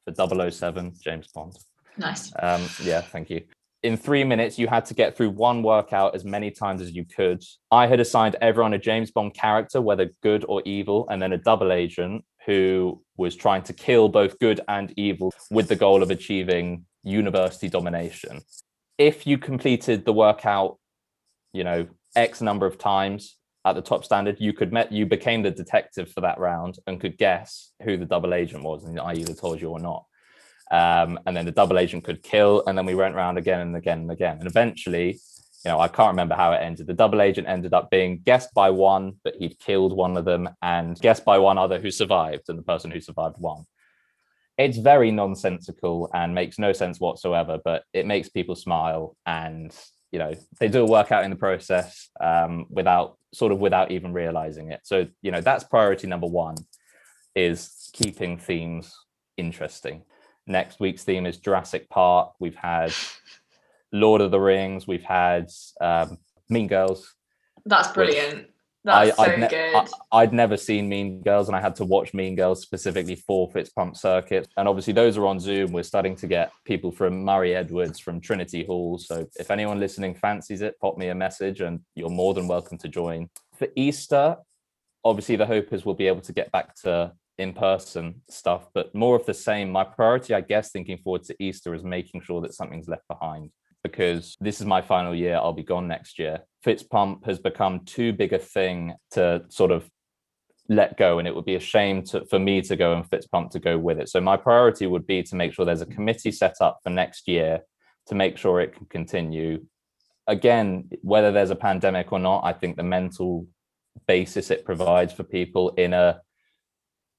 for 0.05 0.51
007 0.51 0.93
James 1.03 1.27
Bond. 1.29 1.57
Nice. 1.97 2.31
Um, 2.39 2.69
yeah, 2.83 3.01
thank 3.01 3.31
you 3.31 3.41
in 3.83 3.99
three 3.99 4.25
minutes, 4.25 4.59
you 4.59 4.67
had 4.67 4.85
to 4.87 4.95
get 4.95 5.15
through 5.15 5.31
one 5.31 5.63
workout 5.63 6.15
as 6.15 6.23
many 6.23 6.51
times 6.51 6.83
as 6.83 6.93
you 6.93 7.05
could. 7.05 7.43
I 7.71 7.87
had 7.87 8.01
assigned 8.01 8.37
everyone 8.41 8.73
a 8.73 8.79
James 8.79 9.11
Bond 9.11 9.35
character, 9.35 9.81
whether 9.81 10.11
good 10.23 10.45
or 10.49 10.63
evil, 10.65 11.07
and 11.11 11.21
then 11.21 11.35
a 11.35 11.39
double 11.39 11.71
agent 11.71 12.25
who 12.47 13.03
was 13.19 13.37
trying 13.37 13.63
to 13.63 13.75
kill 13.75 14.09
both 14.09 14.39
good 14.39 14.61
and 14.69 14.93
evil 14.97 15.33
with 15.51 15.69
the 15.69 15.77
goal 15.77 16.03
of 16.03 16.11
achieving 16.11 16.87
university 17.03 17.69
domination. 17.69 18.41
If 18.97 19.27
you 19.27 19.37
completed 19.37 20.07
the 20.07 20.15
workout, 20.15 20.79
you 21.53 21.65
know, 21.65 21.87
X 22.17 22.41
number 22.41 22.65
of 22.65 22.79
times 22.79 23.37
at 23.65 23.75
the 23.75 23.83
top 23.83 24.05
standard, 24.05 24.37
you 24.41 24.53
could 24.53 24.73
met 24.73 24.93
you 24.93 25.07
became 25.07 25.43
the 25.43 25.51
detective 25.51 26.11
for 26.11 26.21
that 26.21 26.39
round 26.39 26.79
and 26.87 27.01
could 27.01 27.17
guess 27.17 27.73
who 27.83 27.97
the 27.97 28.05
double 28.05 28.35
agent 28.35 28.63
was, 28.63 28.85
and 28.85 29.01
I 29.01 29.15
either 29.15 29.35
told 29.35 29.61
you 29.61 29.71
or 29.71 29.81
not. 29.81 30.05
Um, 30.71 31.19
and 31.27 31.37
then 31.37 31.45
the 31.45 31.53
double 31.53 31.79
agent 31.79 32.05
could 32.05 32.23
kill, 32.23 32.63
and 32.67 32.77
then 32.77 32.87
we 32.87 32.95
went 32.95 33.15
around 33.15 33.39
again 33.39 33.61
and 33.61 33.77
again 33.77 34.01
and 34.01 34.11
again. 34.11 34.39
And 34.39 34.47
eventually, 34.47 35.21
you 35.65 35.71
know, 35.71 35.81
I 35.81 35.89
can't 35.89 36.13
remember 36.13 36.35
how 36.35 36.53
it 36.53 36.59
ended. 36.59 36.87
The 36.87 36.95
double 36.95 37.23
agent 37.23 37.49
ended 37.49 37.73
up 37.73 37.91
being 37.91 38.21
guessed 38.25 38.53
by 38.55 38.71
one, 38.71 39.15
but 39.25 39.37
he'd 39.37 39.59
killed 39.59 39.97
one 39.97 40.17
of 40.17 40.25
them, 40.25 40.49
and 40.61 40.99
guessed 41.01 41.25
by 41.25 41.39
one 41.39 41.59
other 41.59 41.81
who 41.81 41.91
survived, 41.91 42.45
and 42.49 42.59
the 42.59 42.63
person 42.63 42.91
who 42.91 43.01
survived 43.01 43.37
won. 43.39 43.65
It's 44.59 44.79
very 44.79 45.11
nonsensical 45.11 46.11
and 46.15 46.35
makes 46.35 46.59
no 46.59 46.73
sense 46.73 47.01
whatsoever, 47.01 47.59
but 47.65 47.85
it 47.93 48.07
makes 48.07 48.29
people 48.29 48.57
smile, 48.57 49.17
and 49.27 49.75
you 50.15 50.21
know, 50.21 50.33
they 50.61 50.69
do 50.69 50.85
a 50.85 50.87
workout 50.87 51.25
in 51.25 51.31
the 51.31 51.37
process 51.37 52.09
um, 52.21 52.67
without 52.71 53.19
sort 53.35 53.51
of 53.51 53.59
without 53.59 53.91
even 53.91 54.13
realizing 54.13 54.71
it. 54.71 54.79
So 54.85 55.09
you 55.23 55.33
know, 55.33 55.41
that's 55.41 55.65
priority 55.65 56.07
number 56.07 56.29
one, 56.29 56.55
is 57.35 57.91
keeping 57.93 58.39
themes 58.39 58.97
interesting. 59.37 60.05
Next 60.47 60.79
week's 60.79 61.03
theme 61.03 61.27
is 61.27 61.39
Jurassic 61.39 61.91
Park. 61.91 62.35
We've 62.39 62.55
had 62.55 62.93
Lord 63.91 64.21
of 64.21 64.31
the 64.31 64.39
Rings. 64.39 64.87
We've 64.87 65.03
had 65.03 65.51
um, 65.81 66.19
Mean 66.49 66.69
Girls. 66.69 67.13
That's 67.67 67.89
brilliant. 67.89 68.47
That's 68.85 69.19
I, 69.19 69.25
so 69.25 69.33
I'd 69.33 69.41
ne- 69.41 69.49
good. 69.49 69.89
I, 70.13 70.21
would 70.25 70.33
never 70.35 70.59
seen 70.59 70.89
Mean 70.91 71.23
Girls, 71.23 71.49
and 71.49 71.57
I 71.57 71.61
had 71.61 71.75
to 71.77 71.85
watch 71.87 72.13
Mean 72.13 72.37
Girls 72.37 72.61
specifically 72.61 73.17
for 73.17 73.51
Fitz 73.51 73.71
Pump 73.71 73.97
Circuit. 73.97 74.47
And 74.59 74.69
obviously, 74.69 74.93
those 74.93 75.17
are 75.17 75.27
on 75.27 75.41
Zoom. 75.41 75.73
We're 75.73 75.85
starting 75.85 76.17
to 76.17 76.27
get 76.27 76.53
people 76.67 76.93
from 76.93 77.25
Murray 77.25 77.55
Edwards, 77.55 77.99
from 77.99 78.21
Trinity 78.21 78.65
Hall. 78.65 78.99
So 78.99 79.27
if 79.37 79.51
anyone 79.51 79.81
listening 79.81 80.15
fancies 80.15 80.61
it, 80.61 80.79
pop 80.81 80.99
me 80.99 81.09
a 81.09 81.15
message, 81.15 81.63
and 81.63 81.81
you're 81.95 82.11
more 82.11 82.35
than 82.35 82.47
welcome 82.47 82.77
to 82.79 82.89
join. 82.89 83.31
For 83.59 83.69
Easter, 83.75 84.37
obviously, 85.03 85.37
the 85.37 85.47
hope 85.47 85.73
is 85.73 85.87
we'll 85.87 85.95
be 85.95 86.09
able 86.09 86.23
to 86.23 86.33
get 86.35 86.53
back 86.53 86.75
to 86.83 87.13
in 87.39 87.53
person 87.53 88.21
stuff, 88.29 88.69
but 88.75 88.95
more 88.95 89.17
of 89.17 89.27
the 89.27 89.35
same. 89.35 89.71
My 89.71 89.85
priority, 89.85 90.35
I 90.35 90.41
guess, 90.43 90.71
thinking 90.71 90.99
forward 90.99 91.25
to 91.25 91.37
Easter 91.43 91.75
is 91.75 91.83
making 91.83 92.21
sure 92.21 92.41
that 92.43 92.55
something's 92.55 92.89
left 92.89 93.09
behind 93.09 93.51
because 93.85 94.37
this 94.41 94.61
is 94.61 94.67
my 94.67 94.83
final 94.83 95.15
year. 95.15 95.37
I'll 95.37 95.53
be 95.53 95.63
gone 95.63 95.87
next 95.87 96.19
year. 96.19 96.41
Fitzpump 96.67 97.25
has 97.27 97.39
become 97.39 97.85
too 97.85 98.13
big 98.13 98.33
a 98.33 98.39
thing 98.39 98.95
to 99.13 99.45
sort 99.49 99.71
of 99.71 99.89
let 100.69 100.97
go, 100.97 101.19
and 101.19 101.29
it 101.29 101.35
would 101.35 101.45
be 101.45 101.57
a 101.57 101.61
shame 101.61 102.03
to, 102.05 102.25
for 102.27 102.39
me 102.39 102.63
to 102.63 102.75
go 102.75 102.95
and 102.95 103.09
Fitzpump 103.09 103.51
to 103.51 103.61
go 103.61 103.79
with 103.79 104.01
it. 104.01 104.09
So 104.09 104.21
my 104.21 104.37
priority 104.37 104.87
would 104.87 105.07
be 105.07 105.23
to 105.23 105.37
make 105.37 105.53
sure 105.53 105.65
there's 105.65 105.83
a 105.83 105.87
committee 105.87 106.33
set 106.33 106.57
up 106.61 106.79
for 106.83 106.91
next 106.91 107.29
year 107.29 107.61
to 108.07 108.15
make 108.15 108.39
sure 108.39 108.61
it 108.61 108.75
can 108.75 108.87
continue. 108.87 109.65
Again, 110.27 110.89
whether 111.03 111.31
there's 111.31 111.51
a 111.51 111.57
pandemic 111.57 112.13
or 112.13 112.19
not, 112.19 112.45
I 112.45 112.55
think 112.55 112.77
the 112.77 112.83
mental 112.83 113.47
basis 114.09 114.51
it 114.51 114.65
provides 114.65 115.13
for 115.13 115.23
people 115.23 115.71
in 115.71 115.93
a 115.93 116.21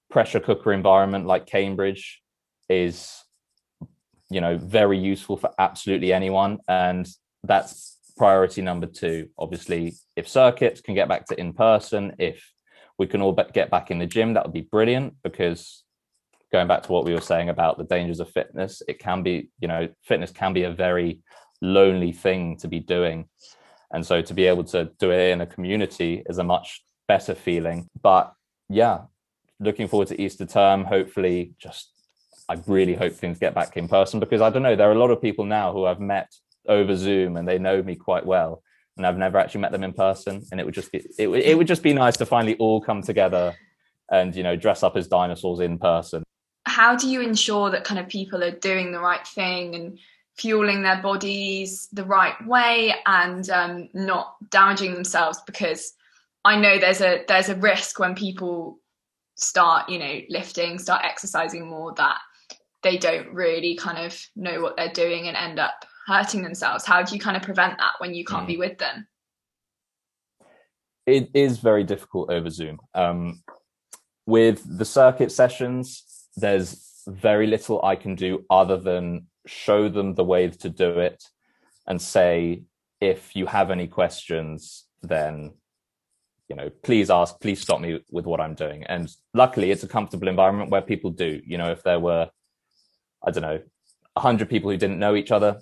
pressure 0.10 0.40
cooker 0.40 0.74
environment 0.74 1.28
like 1.28 1.46
Cambridge 1.46 2.22
is, 2.68 3.25
you 4.30 4.42
know, 4.42 4.58
very 4.58 4.98
useful 4.98 5.38
for 5.38 5.52
absolutely 5.60 6.14
anyone. 6.14 6.60
And 6.68 7.08
that's 7.44 7.98
priority 8.18 8.62
number 8.62 8.88
two. 8.88 9.30
Obviously, 9.38 9.96
if 10.16 10.28
circuits 10.28 10.82
can 10.82 10.96
get 10.96 11.08
back 11.08 11.26
to 11.28 11.40
in 11.40 11.54
person, 11.54 12.16
if 12.20 12.52
we 12.98 13.08
can 13.08 13.22
all 13.22 13.34
get 13.54 13.70
back 13.70 13.92
in 13.92 14.00
the 14.00 14.06
gym, 14.06 14.34
that 14.34 14.46
would 14.46 14.54
be 14.54 14.62
brilliant 14.62 15.16
because 15.24 15.84
going 16.52 16.68
back 16.68 16.84
to 16.84 16.92
what 16.92 17.06
we 17.06 17.14
were 17.14 17.22
saying 17.22 17.50
about 17.50 17.78
the 17.78 17.84
dangers 17.84 18.20
of 18.20 18.30
fitness, 18.32 18.82
it 18.88 19.00
can 19.00 19.24
be, 19.24 19.50
you 19.60 19.68
know, 19.68 19.90
fitness 20.04 20.32
can 20.32 20.54
be 20.54 20.64
a 20.64 20.72
very 20.72 21.20
lonely 21.62 22.12
thing 22.12 22.58
to 22.58 22.68
be 22.68 22.80
doing. 22.80 23.28
And 23.92 24.06
so 24.06 24.22
to 24.22 24.34
be 24.34 24.46
able 24.46 24.64
to 24.66 24.92
do 25.00 25.12
it 25.12 25.32
in 25.32 25.42
a 25.42 25.46
community 25.46 26.24
is 26.28 26.38
a 26.38 26.44
much 26.44 26.84
better 27.08 27.36
feeling. 27.36 27.90
But 28.02 28.34
yeah, 28.70 29.02
looking 29.60 29.88
forward 29.88 30.08
to 30.10 30.22
Easter 30.22 30.46
term. 30.46 30.86
Hopefully, 30.86 31.54
just 31.60 31.92
I 32.48 32.62
really 32.68 32.94
hope 32.94 33.14
things 33.14 33.40
get 33.40 33.56
back 33.56 33.76
in 33.78 33.88
person 33.88 34.20
because 34.20 34.42
I 34.42 34.50
don't 34.50 34.64
know, 34.64 34.76
there 34.76 34.90
are 34.90 34.94
a 34.94 35.00
lot 35.00 35.12
of 35.12 35.22
people 35.22 35.46
now 35.46 35.74
who 35.74 35.86
I've 35.86 36.00
met 36.00 36.34
over 36.68 36.96
Zoom 36.96 37.38
and 37.38 37.48
they 37.48 37.58
know 37.58 37.82
me 37.82 37.96
quite 37.96 38.26
well. 38.26 38.62
And 38.98 39.06
I've 39.06 39.18
never 39.18 39.38
actually 39.38 39.62
met 39.62 39.72
them 39.72 39.84
in 39.84 39.94
person. 39.94 40.44
And 40.52 40.60
it 40.60 40.66
would 40.66 40.74
just 40.74 40.92
be 40.92 41.00
it, 41.18 41.28
it 41.28 41.58
would 41.58 41.68
just 41.68 41.84
be 41.84 41.94
nice 41.94 42.16
to 42.18 42.26
finally 42.26 42.56
all 42.58 42.80
come 42.80 43.02
together 43.02 43.56
and 44.10 44.36
you 44.36 44.44
know 44.44 44.56
dress 44.56 44.84
up 44.84 44.96
as 44.96 45.08
dinosaurs 45.08 45.60
in 45.60 45.78
person. 45.78 46.24
How 46.66 46.96
do 46.96 47.10
you 47.10 47.22
ensure 47.22 47.70
that 47.72 47.84
kind 47.84 48.00
of 48.00 48.08
people 48.08 48.44
are 48.44 48.52
doing 48.52 48.92
the 48.92 49.00
right 49.00 49.26
thing 49.28 49.76
and 49.76 50.00
fueling 50.38 50.82
their 50.82 51.02
bodies 51.02 51.88
the 51.94 52.04
right 52.04 52.36
way 52.48 52.96
and 53.06 53.50
um, 53.50 53.90
not 53.94 54.36
damaging 54.50 54.94
themselves? 54.94 55.40
Because 55.46 55.94
I 56.46 56.58
know 56.58 56.80
there's 56.80 57.02
a 57.02 57.26
there's 57.28 57.50
a 57.50 57.56
risk 57.56 58.00
when 58.00 58.16
people 58.16 58.80
start, 59.36 59.90
you 59.90 60.00
know, 60.00 60.22
lifting, 60.30 60.80
start 60.80 61.04
exercising 61.04 61.68
more 61.68 61.94
that 61.96 62.18
they 62.86 62.98
don't 62.98 63.34
really 63.34 63.76
kind 63.76 63.98
of 63.98 64.16
know 64.36 64.62
what 64.62 64.78
they're 64.78 64.94
doing 64.94 65.28
and 65.28 65.36
end 65.36 65.60
up 65.60 65.84
hurting 66.06 66.44
themselves. 66.44 66.86
How 66.86 67.02
do 67.02 67.16
you 67.16 67.20
kind 67.20 67.36
of 67.36 67.42
prevent 67.42 67.80
that 67.80 67.94
when 67.98 68.14
you 68.14 68.24
can't 68.24 68.44
mm. 68.44 68.54
be 68.54 68.58
with 68.58 68.78
them? 68.78 69.08
It 71.08 71.32
is 71.34 71.58
very 71.58 71.84
difficult 71.84 72.30
over 72.30 72.50
Zoom. 72.52 72.80
Um, 72.94 73.42
with 74.28 74.64
the 74.78 74.86
circuit 74.86 75.32
sessions, 75.32 76.04
there's 76.38 77.02
very 77.08 77.48
little 77.48 77.84
I 77.84 77.96
can 77.96 78.14
do 78.14 78.46
other 78.52 78.78
than 78.78 79.28
show 79.48 79.90
them 79.90 80.14
the 80.14 80.24
way 80.24 80.48
to 80.48 80.70
do 80.70 81.00
it 81.00 81.24
and 81.88 82.00
say, 82.00 82.64
if 83.02 83.36
you 83.36 83.48
have 83.48 83.72
any 83.72 83.88
questions, 83.88 84.86
then 85.02 85.54
you 86.50 86.56
know, 86.56 86.70
please 86.84 87.10
ask, 87.10 87.40
please 87.42 87.60
stop 87.60 87.82
me 87.82 88.00
with 88.12 88.26
what 88.26 88.40
I'm 88.40 88.54
doing. 88.54 88.84
And 88.84 89.12
luckily, 89.34 89.72
it's 89.72 89.84
a 89.84 89.88
comfortable 89.88 90.28
environment 90.28 90.70
where 90.70 90.82
people 90.82 91.10
do. 91.10 91.42
You 91.44 91.58
know, 91.58 91.72
if 91.72 91.82
there 91.82 92.00
were, 92.00 92.30
I 93.26 93.32
don't 93.32 93.44
know, 93.44 93.60
a 94.16 94.20
hundred 94.20 94.50
people 94.50 94.70
who 94.72 94.78
didn't 94.78 95.00
know 95.00 95.16
each 95.16 95.32
other, 95.32 95.60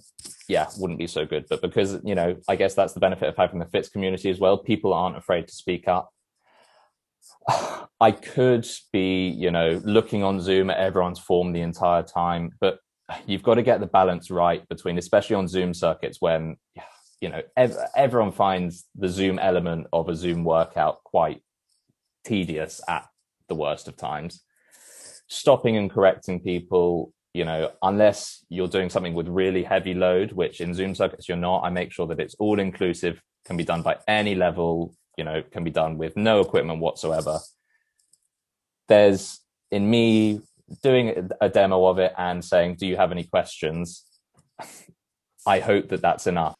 yeah, 0.48 0.68
wouldn't 0.78 1.00
be 1.00 1.08
so 1.08 1.26
good. 1.26 1.46
But 1.50 1.62
because 1.62 2.00
you 2.04 2.16
know, 2.16 2.38
I 2.48 2.56
guess 2.56 2.76
that's 2.76 2.94
the 2.94 3.00
benefit 3.00 3.30
of 3.30 3.38
having 3.38 3.60
the 3.60 3.66
Fitz 3.66 3.90
community 3.90 4.30
as 4.30 4.40
well. 4.40 4.58
People 4.58 4.94
aren't 4.94 5.18
afraid 5.18 5.48
to 5.48 5.54
speak 5.54 5.88
up. 5.88 6.10
I 8.00 8.12
could 8.12 8.68
be, 8.92 9.30
you 9.30 9.52
know, 9.52 9.82
looking 9.84 10.24
on 10.24 10.42
Zoom 10.42 10.70
at 10.70 10.78
everyone's 10.78 11.20
form 11.20 11.54
the 11.54 11.62
entire 11.62 12.04
time, 12.04 12.52
but 12.60 12.80
you've 13.26 13.44
got 13.44 13.56
to 13.56 13.64
get 13.64 13.80
the 13.80 13.88
balance 13.88 14.30
right 14.30 14.68
between, 14.70 14.98
especially 14.98 15.36
on 15.36 15.48
Zoom 15.48 15.74
circuits 15.74 16.18
when 16.20 16.58
you 17.22 17.30
know 17.30 17.42
ev- 17.56 17.78
everyone 17.96 18.32
finds 18.32 18.86
the 18.96 19.10
Zoom 19.10 19.40
element 19.40 19.88
of 19.94 20.10
a 20.10 20.16
Zoom 20.16 20.44
workout 20.44 21.04
quite 21.04 21.42
tedious 22.24 22.82
at 22.88 23.08
the 23.48 23.56
worst 23.56 23.88
of 23.88 23.98
times. 23.98 24.42
Stopping 25.28 25.78
and 25.78 25.90
correcting 25.90 26.42
people, 26.42 27.14
you 27.34 27.46
know, 27.46 27.72
unless 27.82 28.46
you're 28.50 28.68
doing 28.68 28.90
something 28.90 29.14
with 29.14 29.28
really 29.28 29.64
heavy 29.64 29.94
load, 29.94 30.34
which 30.34 30.62
in 30.62 30.74
Zoom 30.74 30.94
circuits 30.94 31.28
you're 31.28 31.38
not, 31.38 31.64
I 31.64 31.70
make 31.70 31.92
sure 31.92 32.08
that 32.08 32.20
it's 32.20 32.36
all 32.36 32.60
inclusive, 32.60 33.22
can 33.46 33.58
be 33.58 33.64
done 33.64 33.82
by 33.82 33.98
any 34.08 34.36
level, 34.36 34.96
you 35.18 35.24
know, 35.24 35.42
can 35.52 35.64
be 35.64 35.72
done 35.72 35.98
with 35.98 36.16
no 36.16 36.42
equipment 36.42 36.80
whatsoever. 36.80 37.40
There's 38.88 39.40
in 39.72 39.90
me 39.90 40.42
doing 40.82 41.30
a 41.42 41.50
demo 41.50 41.86
of 41.86 42.00
it 42.00 42.14
and 42.18 42.46
saying, 42.46 42.76
Do 42.76 42.88
you 42.88 42.98
have 42.98 43.12
any 43.12 43.24
questions? 43.24 44.04
I 45.46 45.60
hope 45.60 45.90
that 45.90 46.02
that's 46.02 46.28
enough. 46.28 46.56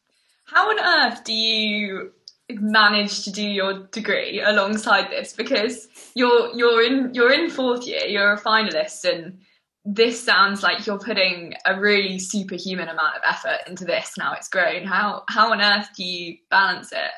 How 0.46 0.68
on 0.68 1.12
earth 1.12 1.24
do 1.24 1.32
you 1.32 2.12
manage 2.50 3.24
to 3.24 3.32
do 3.32 3.42
your 3.42 3.86
degree 3.86 4.42
alongside 4.42 5.10
this? 5.10 5.32
Because 5.32 5.88
you're 6.14 6.54
you're 6.54 6.82
in 6.82 7.14
you're 7.14 7.32
in 7.32 7.48
fourth 7.48 7.86
year, 7.86 8.04
you're 8.06 8.32
a 8.32 8.40
finalist, 8.40 9.04
and 9.04 9.38
this 9.84 10.22
sounds 10.22 10.62
like 10.62 10.86
you're 10.86 10.98
putting 10.98 11.54
a 11.66 11.78
really 11.78 12.18
superhuman 12.18 12.88
amount 12.88 13.16
of 13.16 13.22
effort 13.26 13.68
into 13.68 13.84
this. 13.84 14.12
Now 14.16 14.32
it's 14.34 14.48
grown. 14.48 14.84
How 14.84 15.24
how 15.28 15.52
on 15.52 15.60
earth 15.60 15.88
do 15.96 16.04
you 16.04 16.38
balance 16.50 16.92
it? 16.92 17.10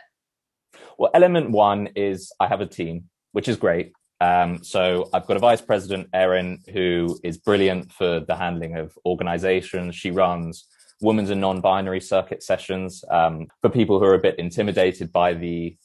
Well, 0.99 1.11
element 1.15 1.51
one 1.51 1.89
is 1.95 2.33
I 2.41 2.49
have 2.49 2.61
a 2.61 2.67
team, 2.67 3.05
which 3.33 3.49
is 3.49 3.57
great. 3.57 3.93
Um, 4.21 4.65
so 4.65 5.09
I've 5.13 5.27
got 5.27 5.37
a 5.37 5.41
vice 5.41 5.61
president, 5.61 6.09
Erin, 6.13 6.61
who 6.73 7.19
is 7.23 7.37
brilliant 7.37 7.93
for 7.93 8.21
the 8.21 8.35
handling 8.35 8.77
of 8.77 8.97
organizations. 9.05 9.95
She 9.95 10.11
runs 10.11 10.67
women's 11.03 11.31
and 11.31 11.41
non-binary 11.41 12.01
circuit 12.01 12.43
sessions 12.43 13.05
um, 13.11 13.49
for 13.61 13.69
people 13.69 13.99
who 13.99 14.07
are 14.07 14.15
a 14.15 14.19
bit 14.19 14.39
intimidated 14.39 15.13
by 15.13 15.35
the 15.35 15.77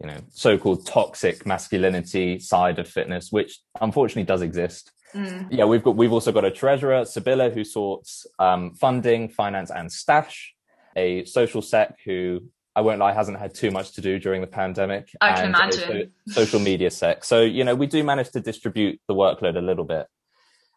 you 0.00 0.06
know 0.06 0.18
so-called 0.30 0.86
toxic 0.86 1.44
masculinity 1.44 2.38
side 2.38 2.78
of 2.78 2.86
fitness, 2.86 3.32
which 3.32 3.58
unfortunately 3.80 4.24
does 4.24 4.42
exist. 4.42 4.92
Mm. 5.14 5.48
Yeah, 5.50 5.64
we've 5.64 5.82
got 5.82 5.96
we've 5.96 6.12
also 6.12 6.32
got 6.32 6.44
a 6.44 6.50
treasurer, 6.50 7.04
Sibylla, 7.04 7.50
who 7.50 7.64
sorts 7.64 8.26
um, 8.38 8.74
funding, 8.74 9.28
finance, 9.28 9.70
and 9.70 9.90
stash. 9.90 10.54
A 10.96 11.24
social 11.24 11.62
sec 11.62 11.96
who 12.04 12.42
I 12.74 12.82
won't 12.82 13.00
lie, 13.00 13.12
hasn't 13.12 13.38
had 13.38 13.54
too 13.54 13.70
much 13.70 13.92
to 13.92 14.00
do 14.00 14.18
during 14.18 14.40
the 14.40 14.46
pandemic. 14.46 15.10
I 15.20 15.34
can 15.34 15.46
imagine. 15.46 16.12
social 16.28 16.60
media 16.60 16.90
sec. 16.90 17.24
So, 17.24 17.42
you 17.42 17.64
know, 17.64 17.74
we 17.74 17.86
do 17.86 18.04
manage 18.04 18.30
to 18.30 18.40
distribute 18.40 19.00
the 19.08 19.14
workload 19.14 19.56
a 19.56 19.60
little 19.60 19.84
bit. 19.84 20.06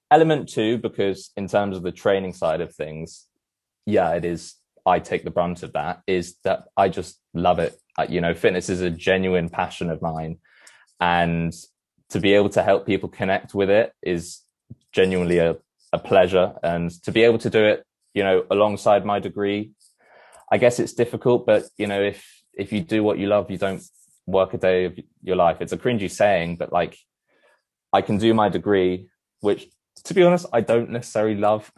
Element 0.10 0.50
two, 0.50 0.78
because 0.78 1.32
in 1.38 1.48
terms 1.48 1.78
of 1.78 1.84
the 1.84 1.92
training 1.92 2.34
side 2.34 2.62
of 2.62 2.74
things, 2.76 3.28
yeah, 3.86 4.12
it 4.12 4.26
is. 4.26 4.56
I 4.86 5.00
take 5.00 5.24
the 5.24 5.32
brunt 5.32 5.64
of 5.64 5.74
that. 5.74 6.02
Is 6.08 6.36
that 6.44 6.66
I 6.76 6.90
just 6.90 7.20
love 7.34 7.60
it. 7.60 7.80
You 8.10 8.22
know, 8.22 8.34
fitness 8.34 8.70
is 8.70 8.82
a 8.82 8.90
genuine 8.90 9.50
passion 9.50 9.90
of 9.90 10.02
mine, 10.02 10.40
and 11.00 11.54
to 12.14 12.20
be 12.20 12.34
able 12.34 12.50
to 12.50 12.64
help 12.64 12.86
people 12.86 13.10
connect 13.10 13.54
with 13.54 13.70
it 13.70 13.94
is 14.02 14.42
genuinely 14.92 15.38
a, 15.38 15.58
a 15.92 16.00
pleasure. 16.00 16.54
And 16.64 16.90
to 17.04 17.12
be 17.12 17.24
able 17.24 17.40
to 17.40 17.50
do 17.50 17.64
it, 17.66 17.86
you 18.14 18.24
know, 18.24 18.46
alongside 18.50 19.06
my 19.06 19.20
degree 19.20 19.74
I 20.54 20.58
guess 20.58 20.80
it's 20.80 20.94
difficult, 20.94 21.48
but 21.48 21.64
you 21.80 21.88
know, 21.88 22.00
if 22.00 22.44
if 22.54 22.72
you 22.72 22.82
do 22.82 23.04
what 23.04 23.18
you 23.18 23.26
love, 23.26 23.50
you 23.50 23.58
don't 23.58 23.84
work 24.28 24.54
a 24.54 24.60
day 24.60 24.86
of 24.86 25.00
your 25.24 25.36
life. 25.36 25.58
It's 25.62 25.74
a 25.74 25.78
cringy 25.78 26.12
saying, 26.12 26.58
but 26.58 26.72
like 26.72 26.96
I 27.92 28.02
can 28.02 28.18
do 28.18 28.36
my 28.36 28.50
degree, 28.50 29.08
which 29.40 29.68
to 30.06 30.14
be 30.14 30.22
honest, 30.22 30.46
I 30.54 30.62
don't 30.62 30.92
necessarily 30.92 31.38
love. 31.38 31.72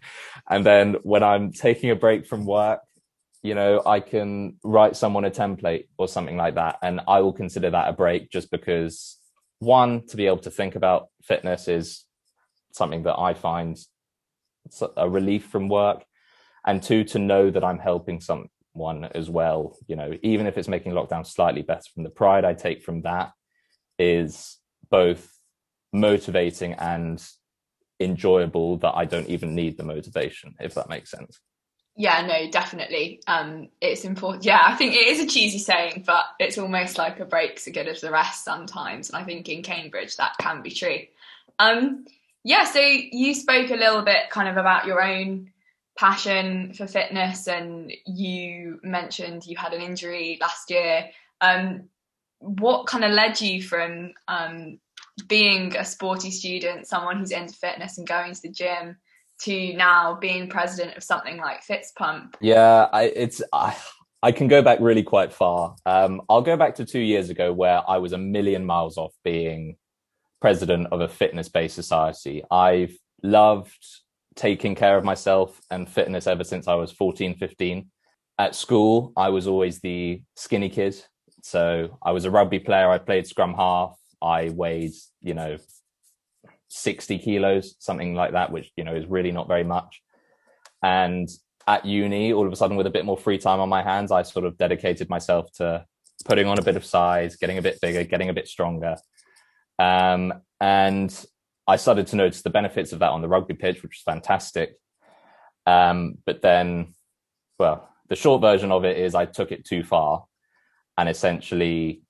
and 0.50 0.64
then 0.64 0.96
when 1.02 1.22
I'm 1.22 1.52
taking 1.52 1.90
a 1.90 1.96
break 1.96 2.26
from 2.26 2.44
work, 2.44 2.80
you 3.42 3.54
know, 3.54 3.82
I 3.86 4.00
can 4.00 4.58
write 4.62 4.96
someone 4.96 5.24
a 5.24 5.30
template 5.30 5.86
or 5.96 6.06
something 6.06 6.36
like 6.36 6.56
that. 6.56 6.76
And 6.82 7.00
I 7.08 7.20
will 7.20 7.32
consider 7.32 7.70
that 7.70 7.88
a 7.88 7.92
break 7.92 8.30
just 8.30 8.50
because 8.50 9.17
one, 9.58 10.06
to 10.06 10.16
be 10.16 10.26
able 10.26 10.38
to 10.38 10.50
think 10.50 10.76
about 10.76 11.08
fitness 11.22 11.68
is 11.68 12.04
something 12.72 13.02
that 13.04 13.18
I 13.18 13.34
find 13.34 13.76
a 14.96 15.08
relief 15.08 15.46
from 15.46 15.68
work. 15.68 16.04
And 16.66 16.82
two 16.82 17.02
to 17.04 17.18
know 17.18 17.50
that 17.50 17.64
i'm 17.64 17.78
helping 17.78 18.20
someone 18.20 19.04
as 19.14 19.30
well 19.30 19.76
you 19.86 19.96
know 19.96 20.12
even 20.22 20.46
if 20.46 20.58
it's 20.58 20.68
making 20.68 20.92
lockdown 20.92 21.26
slightly 21.26 21.62
better 21.62 21.88
from 21.94 22.02
the 22.02 22.10
pride 22.10 22.44
i 22.44 22.52
take 22.52 22.82
from 22.82 23.00
that 23.02 23.32
is 23.98 24.58
both 24.90 25.38
motivating 25.92 26.74
and 26.74 27.26
enjoyable 28.00 28.76
that 28.76 28.94
i 28.94 29.04
don't 29.04 29.28
even 29.28 29.54
need 29.54 29.76
the 29.78 29.82
motivation 29.82 30.54
if 30.60 30.74
that 30.74 30.88
makes 30.90 31.10
sense 31.10 31.40
yeah 31.98 32.24
no 32.26 32.50
definitely. 32.50 33.20
Um 33.26 33.68
it's 33.80 34.04
important 34.04 34.44
yeah 34.44 34.62
i 34.64 34.74
think 34.74 34.94
it 34.94 35.06
is 35.06 35.20
a 35.20 35.26
cheesy 35.26 35.58
saying 35.58 36.04
but 36.06 36.24
it's 36.38 36.56
almost 36.56 36.96
like 36.96 37.20
a 37.20 37.26
break's 37.26 37.66
as 37.66 37.74
good 37.74 37.88
as 37.88 38.00
the 38.00 38.10
rest 38.10 38.44
sometimes 38.44 39.10
and 39.10 39.18
i 39.20 39.24
think 39.24 39.48
in 39.48 39.62
cambridge 39.62 40.16
that 40.16 40.32
can 40.40 40.62
be 40.62 40.70
true. 40.70 41.00
Um 41.58 42.06
yeah 42.44 42.64
so 42.64 42.80
you 42.80 43.34
spoke 43.34 43.70
a 43.70 43.76
little 43.76 44.02
bit 44.02 44.30
kind 44.30 44.48
of 44.48 44.56
about 44.56 44.86
your 44.86 45.02
own 45.02 45.50
passion 45.98 46.72
for 46.74 46.86
fitness 46.86 47.48
and 47.48 47.92
you 48.06 48.78
mentioned 48.84 49.44
you 49.44 49.56
had 49.56 49.72
an 49.72 49.82
injury 49.82 50.38
last 50.40 50.70
year. 50.70 51.10
Um, 51.40 51.88
what 52.38 52.86
kind 52.86 53.04
of 53.04 53.10
led 53.10 53.40
you 53.40 53.60
from 53.62 54.12
um, 54.28 54.78
being 55.26 55.76
a 55.76 55.84
sporty 55.84 56.30
student 56.30 56.86
someone 56.86 57.18
who's 57.18 57.32
into 57.32 57.54
fitness 57.54 57.98
and 57.98 58.06
going 58.06 58.32
to 58.32 58.42
the 58.42 58.48
gym 58.48 58.96
to 59.42 59.74
now 59.74 60.14
being 60.14 60.48
president 60.48 60.96
of 60.96 61.02
something 61.02 61.36
like 61.36 61.64
FitzPump 61.66 62.34
yeah 62.40 62.88
I, 62.92 63.04
it's 63.04 63.42
I, 63.52 63.76
I 64.22 64.32
can 64.32 64.48
go 64.48 64.62
back 64.62 64.78
really 64.80 65.02
quite 65.02 65.32
far 65.32 65.76
um, 65.86 66.22
i'll 66.28 66.42
go 66.42 66.56
back 66.56 66.74
to 66.76 66.84
two 66.84 67.00
years 67.00 67.30
ago 67.30 67.52
where 67.52 67.82
i 67.88 67.98
was 67.98 68.12
a 68.12 68.18
million 68.18 68.64
miles 68.64 68.98
off 68.98 69.12
being 69.24 69.76
president 70.40 70.88
of 70.92 71.00
a 71.00 71.08
fitness 71.08 71.48
based 71.48 71.74
society 71.74 72.42
i've 72.50 72.96
loved 73.22 74.02
taking 74.38 74.74
care 74.76 74.96
of 74.96 75.04
myself 75.04 75.60
and 75.70 75.88
fitness 75.88 76.26
ever 76.26 76.44
since 76.44 76.68
I 76.68 76.74
was 76.74 76.92
14, 76.92 77.34
15. 77.34 77.90
At 78.38 78.54
school, 78.54 79.12
I 79.16 79.30
was 79.30 79.48
always 79.48 79.80
the 79.80 80.22
skinny 80.36 80.68
kid. 80.68 80.94
So 81.42 81.98
I 82.02 82.12
was 82.12 82.24
a 82.24 82.30
rugby 82.30 82.60
player. 82.60 82.88
I 82.88 82.98
played 82.98 83.26
scrum 83.26 83.54
half. 83.54 83.98
I 84.22 84.50
weighed, 84.50 84.92
you 85.22 85.34
know, 85.34 85.58
60 86.68 87.18
kilos, 87.18 87.74
something 87.78 88.14
like 88.14 88.32
that, 88.32 88.52
which, 88.52 88.70
you 88.76 88.84
know, 88.84 88.94
is 88.94 89.06
really 89.06 89.32
not 89.32 89.48
very 89.48 89.64
much. 89.64 90.02
And 90.82 91.28
at 91.66 91.84
uni, 91.84 92.32
all 92.32 92.46
of 92.46 92.52
a 92.52 92.56
sudden, 92.56 92.76
with 92.76 92.86
a 92.86 92.90
bit 92.90 93.04
more 93.04 93.18
free 93.18 93.38
time 93.38 93.60
on 93.60 93.68
my 93.68 93.82
hands, 93.82 94.12
I 94.12 94.22
sort 94.22 94.44
of 94.44 94.56
dedicated 94.56 95.08
myself 95.08 95.50
to 95.54 95.84
putting 96.24 96.46
on 96.46 96.58
a 96.58 96.62
bit 96.62 96.76
of 96.76 96.84
size, 96.84 97.36
getting 97.36 97.58
a 97.58 97.62
bit 97.62 97.80
bigger, 97.80 98.04
getting 98.04 98.28
a 98.28 98.34
bit 98.34 98.48
stronger. 98.48 98.96
Um, 99.78 100.32
and 100.60 101.12
I 101.66 101.76
started 101.76 102.06
to 102.08 102.16
notice 102.16 102.42
the 102.42 102.50
benefits 102.50 102.92
of 102.92 103.00
that 103.00 103.10
on 103.10 103.22
the 103.22 103.28
rugby 103.28 103.54
pitch, 103.54 103.82
which 103.82 104.02
was 104.04 104.14
fantastic. 104.14 104.76
Um, 105.66 106.18
but 106.24 106.40
then, 106.40 106.94
well, 107.58 107.88
the 108.08 108.16
short 108.16 108.40
version 108.40 108.72
of 108.72 108.84
it 108.84 108.96
is 108.96 109.14
I 109.14 109.26
took 109.26 109.52
it 109.52 109.66
too 109.66 109.84
far 109.84 110.24
and 110.96 111.08
essentially 111.08 112.02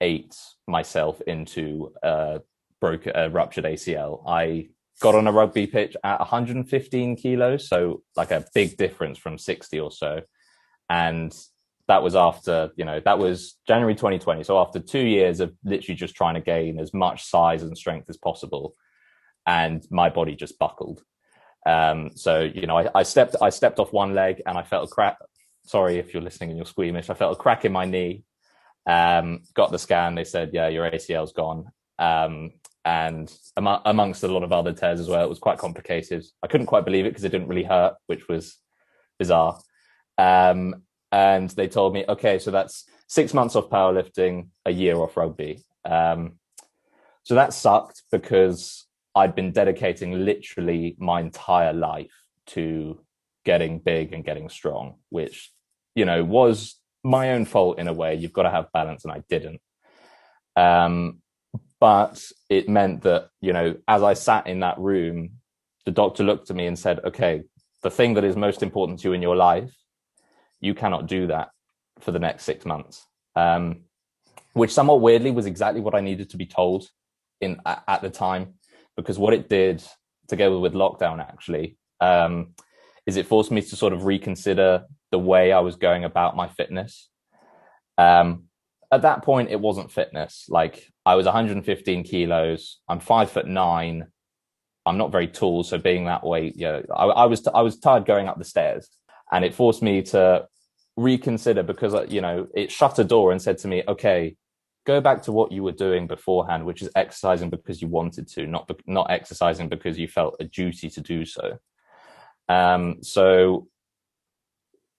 ate 0.00 0.36
myself 0.68 1.20
into 1.22 1.92
a 2.02 2.40
broke 2.80 3.06
a 3.06 3.30
ruptured 3.30 3.64
ACL. 3.64 4.22
I 4.26 4.68
got 5.00 5.14
on 5.14 5.26
a 5.26 5.32
rugby 5.32 5.66
pitch 5.66 5.96
at 6.04 6.20
115 6.20 7.16
kilos, 7.16 7.68
so 7.68 8.02
like 8.16 8.30
a 8.30 8.44
big 8.54 8.76
difference 8.76 9.18
from 9.18 9.38
60 9.38 9.80
or 9.80 9.90
so. 9.90 10.20
And 10.88 11.34
that 11.88 12.02
was 12.02 12.14
after, 12.14 12.70
you 12.76 12.84
know, 12.84 13.00
that 13.04 13.18
was 13.18 13.56
January 13.66 13.94
2020. 13.94 14.44
So 14.44 14.58
after 14.58 14.78
two 14.78 15.00
years 15.00 15.40
of 15.40 15.52
literally 15.64 15.96
just 15.96 16.14
trying 16.14 16.34
to 16.34 16.40
gain 16.40 16.78
as 16.78 16.94
much 16.94 17.24
size 17.24 17.62
and 17.62 17.76
strength 17.76 18.08
as 18.08 18.16
possible, 18.16 18.74
and 19.46 19.84
my 19.90 20.08
body 20.08 20.36
just 20.36 20.58
buckled. 20.58 21.02
Um, 21.66 22.10
so 22.14 22.40
you 22.40 22.66
know, 22.66 22.78
I, 22.78 22.88
I, 22.94 23.02
stepped 23.02 23.36
I 23.42 23.50
stepped 23.50 23.78
off 23.78 23.92
one 23.92 24.14
leg 24.14 24.42
and 24.46 24.56
I 24.56 24.62
felt 24.62 24.90
a 24.90 24.92
crack. 24.92 25.16
Sorry 25.66 25.98
if 25.98 26.14
you're 26.14 26.22
listening 26.22 26.50
and 26.50 26.56
you're 26.56 26.66
squeamish. 26.66 27.10
I 27.10 27.14
felt 27.14 27.32
a 27.32 27.40
crack 27.40 27.64
in 27.64 27.72
my 27.72 27.84
knee. 27.84 28.24
Um, 28.86 29.42
got 29.54 29.70
the 29.70 29.78
scan. 29.78 30.14
They 30.14 30.24
said, 30.24 30.50
yeah, 30.52 30.68
your 30.68 30.90
ACL's 30.90 31.32
gone. 31.32 31.66
Um, 31.98 32.52
and 32.84 33.32
am- 33.56 33.80
amongst 33.84 34.22
a 34.22 34.28
lot 34.28 34.42
of 34.42 34.52
other 34.52 34.72
tears 34.72 35.00
as 35.00 35.08
well, 35.08 35.24
it 35.24 35.28
was 35.28 35.38
quite 35.38 35.58
complicated. 35.58 36.24
I 36.42 36.46
couldn't 36.46 36.66
quite 36.66 36.84
believe 36.84 37.06
it 37.06 37.10
because 37.10 37.24
it 37.24 37.30
didn't 37.30 37.48
really 37.48 37.64
hurt, 37.64 37.94
which 38.06 38.28
was 38.28 38.56
bizarre. 39.18 39.58
Um, 40.18 40.82
and 41.12 41.50
they 41.50 41.68
told 41.68 41.92
me, 41.92 42.04
okay, 42.08 42.38
so 42.38 42.50
that's 42.50 42.84
six 43.06 43.34
months 43.34 43.56
off 43.56 43.68
powerlifting, 43.68 44.48
a 44.64 44.70
year 44.70 44.96
off 44.96 45.16
rugby. 45.16 45.62
Um, 45.84 46.38
so 47.22 47.34
that 47.34 47.52
sucked 47.52 48.02
because 48.10 48.86
I'd 49.14 49.34
been 49.34 49.52
dedicating 49.52 50.24
literally 50.24 50.96
my 50.98 51.20
entire 51.20 51.72
life 51.72 52.12
to 52.46 53.00
getting 53.44 53.78
big 53.78 54.12
and 54.12 54.24
getting 54.24 54.48
strong, 54.48 54.96
which, 55.08 55.52
you 55.94 56.04
know, 56.04 56.24
was 56.24 56.76
my 57.02 57.32
own 57.32 57.44
fault 57.44 57.78
in 57.78 57.88
a 57.88 57.92
way. 57.92 58.14
You've 58.14 58.32
got 58.32 58.44
to 58.44 58.50
have 58.50 58.72
balance, 58.72 59.04
and 59.04 59.12
I 59.12 59.22
didn't. 59.28 59.60
Um, 60.56 61.19
but 61.80 62.22
it 62.48 62.68
meant 62.68 63.02
that, 63.02 63.30
you 63.40 63.52
know, 63.52 63.74
as 63.88 64.02
I 64.02 64.14
sat 64.14 64.46
in 64.46 64.60
that 64.60 64.78
room, 64.78 65.30
the 65.86 65.90
doctor 65.90 66.22
looked 66.22 66.50
at 66.50 66.56
me 66.56 66.66
and 66.66 66.78
said, 66.78 67.00
okay, 67.04 67.42
the 67.82 67.90
thing 67.90 68.14
that 68.14 68.24
is 68.24 68.36
most 68.36 68.62
important 68.62 69.00
to 69.00 69.08
you 69.08 69.14
in 69.14 69.22
your 69.22 69.36
life, 69.36 69.74
you 70.60 70.74
cannot 70.74 71.06
do 71.06 71.26
that 71.28 71.50
for 72.00 72.12
the 72.12 72.18
next 72.18 72.44
six 72.44 72.66
months. 72.66 73.06
Um, 73.34 73.84
which 74.52 74.72
somewhat 74.72 75.00
weirdly 75.00 75.30
was 75.30 75.46
exactly 75.46 75.80
what 75.80 75.94
I 75.94 76.00
needed 76.00 76.30
to 76.30 76.36
be 76.36 76.46
told 76.46 76.86
in 77.40 77.60
at 77.66 78.02
the 78.02 78.10
time 78.10 78.54
because 78.96 79.18
what 79.18 79.32
it 79.32 79.48
did 79.48 79.82
together 80.28 80.58
with 80.58 80.74
lockdown 80.74 81.20
actually 81.20 81.78
um, 82.00 82.54
is 83.06 83.16
it 83.16 83.26
forced 83.26 83.50
me 83.50 83.62
to 83.62 83.76
sort 83.76 83.92
of 83.92 84.04
reconsider 84.04 84.84
the 85.10 85.18
way 85.18 85.52
I 85.52 85.60
was 85.60 85.76
going 85.76 86.04
about 86.04 86.36
my 86.36 86.48
fitness. 86.48 87.08
Um, 87.96 88.44
at 88.92 89.02
that 89.02 89.22
point, 89.22 89.50
it 89.50 89.60
wasn't 89.60 89.92
fitness. 89.92 90.46
Like 90.48 90.86
I 91.06 91.14
was 91.14 91.26
115 91.26 92.04
kilos. 92.04 92.80
I'm 92.88 93.00
five 93.00 93.30
foot 93.30 93.46
nine. 93.46 94.06
I'm 94.86 94.98
not 94.98 95.12
very 95.12 95.28
tall, 95.28 95.62
so 95.62 95.78
being 95.78 96.06
that 96.06 96.24
weight, 96.24 96.54
yeah, 96.56 96.80
I, 96.94 97.04
I 97.04 97.24
was 97.26 97.42
t- 97.42 97.50
I 97.54 97.60
was 97.60 97.78
tired 97.78 98.06
going 98.06 98.28
up 98.28 98.38
the 98.38 98.44
stairs, 98.44 98.88
and 99.30 99.44
it 99.44 99.54
forced 99.54 99.82
me 99.82 100.02
to 100.02 100.46
reconsider 100.96 101.62
because 101.62 101.94
uh, 101.94 102.06
you 102.08 102.20
know 102.20 102.48
it 102.54 102.72
shut 102.72 102.98
a 102.98 103.04
door 103.04 103.30
and 103.30 103.40
said 103.40 103.58
to 103.58 103.68
me, 103.68 103.82
okay, 103.86 104.36
go 104.86 105.00
back 105.00 105.22
to 105.22 105.32
what 105.32 105.52
you 105.52 105.62
were 105.62 105.72
doing 105.72 106.06
beforehand, 106.06 106.64
which 106.64 106.82
is 106.82 106.90
exercising 106.96 107.50
because 107.50 107.80
you 107.82 107.88
wanted 107.88 108.26
to, 108.28 108.46
not 108.46 108.66
be- 108.66 108.74
not 108.86 109.10
exercising 109.10 109.68
because 109.68 109.98
you 109.98 110.08
felt 110.08 110.36
a 110.40 110.44
duty 110.44 110.88
to 110.90 111.00
do 111.00 111.24
so. 111.24 111.58
Um, 112.48 113.02
so 113.02 113.68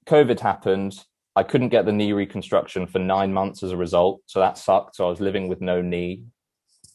COVID 0.05 0.39
happened. 0.39 1.03
I 1.35 1.43
couldn't 1.43 1.69
get 1.69 1.85
the 1.85 1.93
knee 1.93 2.11
reconstruction 2.11 2.87
for 2.87 2.99
nine 2.99 3.33
months 3.33 3.63
as 3.63 3.71
a 3.71 3.77
result, 3.77 4.21
so 4.25 4.39
that 4.39 4.57
sucked. 4.57 4.95
So 4.95 5.05
I 5.05 5.09
was 5.09 5.21
living 5.21 5.47
with 5.47 5.61
no 5.61 5.81
knee. 5.81 6.23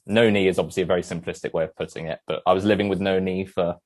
No 0.07 0.29
knee 0.29 0.47
is 0.47 0.59
obviously 0.59 0.83
a 0.83 0.87
very 0.87 1.03
simplistic 1.03 1.53
way 1.53 1.65
of 1.65 1.75
putting 1.75 2.07
it, 2.07 2.21
but 2.27 2.43
I 2.47 2.53
was 2.53 2.65
living 2.65 2.89
with 2.89 3.01
no 3.01 3.19
knee 3.19 3.45
for 3.47 3.77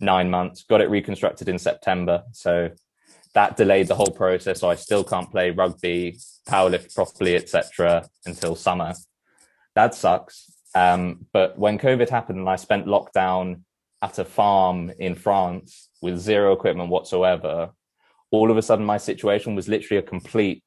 nine 0.00 0.28
months. 0.28 0.64
Got 0.64 0.80
it 0.80 0.90
reconstructed 0.90 1.48
in 1.48 1.58
September, 1.58 2.24
so 2.32 2.70
that 3.34 3.56
delayed 3.56 3.88
the 3.88 3.94
whole 3.94 4.10
process. 4.10 4.60
So 4.60 4.68
I 4.68 4.74
still 4.74 5.04
can't 5.04 5.30
play 5.30 5.50
rugby, 5.50 6.18
powerlift 6.48 6.94
properly, 6.94 7.36
etc., 7.36 8.08
until 8.26 8.56
summer. 8.56 8.94
That 9.74 9.94
sucks. 9.94 10.50
Um, 10.74 11.26
but 11.32 11.58
when 11.58 11.78
COVID 11.78 12.08
happened 12.08 12.38
and 12.38 12.48
I 12.48 12.56
spent 12.56 12.86
lockdown 12.86 13.62
at 14.02 14.18
a 14.18 14.24
farm 14.24 14.90
in 14.98 15.14
France 15.14 15.88
with 16.00 16.18
zero 16.18 16.52
equipment 16.52 16.90
whatsoever, 16.90 17.70
all 18.30 18.50
of 18.50 18.56
a 18.56 18.62
sudden 18.62 18.84
my 18.84 18.96
situation 18.96 19.54
was 19.54 19.68
literally 19.68 19.98
a 19.98 20.08
complete 20.08 20.62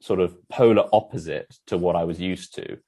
sort 0.00 0.20
of 0.20 0.36
polar 0.48 0.88
opposite 0.92 1.54
to 1.66 1.78
what 1.78 1.96
I 1.96 2.04
was 2.04 2.20
used 2.20 2.54
to. 2.56 2.78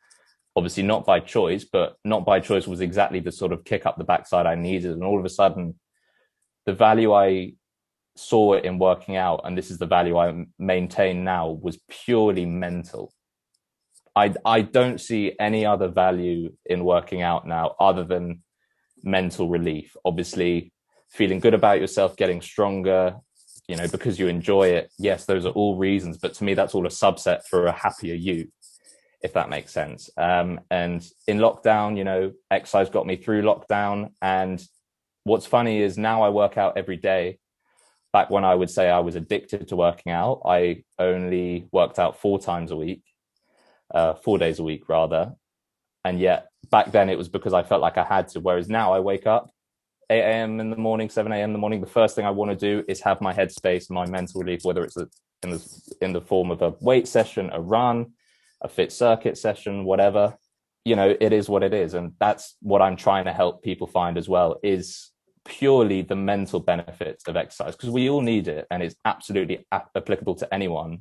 Obviously, 0.56 0.82
not 0.82 1.04
by 1.04 1.20
choice, 1.20 1.64
but 1.64 1.96
not 2.04 2.24
by 2.24 2.40
choice 2.40 2.66
was 2.66 2.80
exactly 2.80 3.20
the 3.20 3.32
sort 3.32 3.52
of 3.52 3.64
kick 3.64 3.86
up 3.86 3.96
the 3.96 4.04
backside 4.04 4.46
I 4.46 4.54
needed. 4.54 4.92
And 4.92 5.02
all 5.02 5.18
of 5.18 5.24
a 5.24 5.30
sudden, 5.30 5.78
the 6.64 6.72
value 6.72 7.12
I 7.12 7.54
saw 8.16 8.54
in 8.54 8.78
working 8.78 9.16
out, 9.16 9.42
and 9.44 9.58
this 9.58 9.70
is 9.70 9.78
the 9.78 9.86
value 9.86 10.16
I 10.16 10.46
maintain 10.58 11.24
now, 11.24 11.50
was 11.50 11.78
purely 11.88 12.46
mental. 12.46 13.12
I 14.14 14.34
I 14.44 14.60
don't 14.60 15.00
see 15.00 15.34
any 15.40 15.66
other 15.66 15.88
value 15.88 16.52
in 16.64 16.84
working 16.84 17.22
out 17.22 17.46
now 17.46 17.74
other 17.80 18.04
than 18.04 18.42
mental 19.02 19.48
relief. 19.48 19.96
Obviously, 20.04 20.72
feeling 21.10 21.40
good 21.40 21.54
about 21.54 21.80
yourself, 21.80 22.16
getting 22.16 22.40
stronger, 22.40 23.16
you 23.68 23.76
know, 23.76 23.88
because 23.88 24.18
you 24.18 24.28
enjoy 24.28 24.68
it. 24.68 24.90
Yes, 24.98 25.24
those 25.24 25.46
are 25.46 25.50
all 25.52 25.76
reasons, 25.76 26.18
but 26.18 26.34
to 26.34 26.44
me, 26.44 26.54
that's 26.54 26.74
all 26.74 26.86
a 26.86 26.90
subset 26.90 27.44
for 27.48 27.66
a 27.66 27.72
happier 27.72 28.14
you, 28.14 28.48
if 29.22 29.32
that 29.32 29.48
makes 29.48 29.72
sense. 29.72 30.10
Um, 30.16 30.60
and 30.70 31.06
in 31.26 31.38
lockdown, 31.38 31.96
you 31.96 32.04
know, 32.04 32.32
exercise 32.50 32.90
got 32.90 33.06
me 33.06 33.16
through 33.16 33.42
lockdown. 33.42 34.10
And 34.20 34.62
what's 35.24 35.46
funny 35.46 35.80
is 35.80 35.96
now 35.96 36.22
I 36.22 36.28
work 36.28 36.58
out 36.58 36.76
every 36.76 36.96
day 36.96 37.38
back 38.14 38.30
when 38.30 38.44
I 38.44 38.54
would 38.54 38.70
say 38.70 38.88
I 38.88 39.00
was 39.00 39.16
addicted 39.16 39.66
to 39.68 39.76
working 39.76 40.12
out, 40.12 40.42
I 40.46 40.84
only 41.00 41.66
worked 41.72 41.98
out 41.98 42.20
four 42.20 42.38
times 42.38 42.70
a 42.70 42.76
week, 42.76 43.02
uh, 43.92 44.14
four 44.14 44.38
days 44.38 44.60
a 44.60 44.62
week 44.62 44.88
rather. 44.88 45.34
And 46.04 46.20
yet 46.20 46.46
back 46.70 46.92
then 46.92 47.08
it 47.10 47.18
was 47.18 47.28
because 47.28 47.52
I 47.52 47.64
felt 47.64 47.82
like 47.82 47.98
I 47.98 48.04
had 48.04 48.28
to. 48.28 48.40
Whereas 48.40 48.68
now 48.68 48.92
I 48.92 49.00
wake 49.00 49.26
up 49.26 49.50
8 50.10 50.20
a.m. 50.20 50.60
in 50.60 50.70
the 50.70 50.76
morning, 50.76 51.08
7 51.08 51.30
a.m. 51.32 51.50
in 51.50 51.52
the 51.52 51.58
morning. 51.58 51.80
The 51.80 51.86
first 51.86 52.14
thing 52.14 52.26
I 52.26 52.30
want 52.30 52.50
to 52.50 52.56
do 52.56 52.84
is 52.88 53.00
have 53.00 53.20
my 53.20 53.32
headspace, 53.32 53.90
my 53.90 54.06
mental 54.06 54.40
relief, 54.40 54.60
whether 54.64 54.84
it's 54.84 54.96
in 54.96 55.50
the, 55.50 55.80
in 56.00 56.12
the 56.12 56.20
form 56.20 56.50
of 56.50 56.62
a 56.62 56.74
weight 56.80 57.08
session, 57.08 57.50
a 57.52 57.60
run, 57.60 58.12
a 58.60 58.68
fit 58.68 58.92
circuit 58.92 59.38
session, 59.38 59.84
whatever. 59.84 60.36
You 60.84 60.96
know, 60.96 61.16
it 61.18 61.32
is 61.32 61.48
what 61.48 61.62
it 61.62 61.72
is. 61.72 61.94
And 61.94 62.12
that's 62.20 62.56
what 62.60 62.82
I'm 62.82 62.96
trying 62.96 63.24
to 63.24 63.32
help 63.32 63.62
people 63.62 63.86
find 63.86 64.18
as 64.18 64.28
well 64.28 64.60
is 64.62 65.10
purely 65.44 66.02
the 66.02 66.16
mental 66.16 66.60
benefits 66.60 67.26
of 67.28 67.36
exercise 67.36 67.76
because 67.76 67.90
we 67.90 68.08
all 68.08 68.22
need 68.22 68.48
it 68.48 68.66
and 68.70 68.82
it's 68.82 68.96
absolutely 69.04 69.66
applicable 69.72 70.34
to 70.34 70.54
anyone 70.54 71.00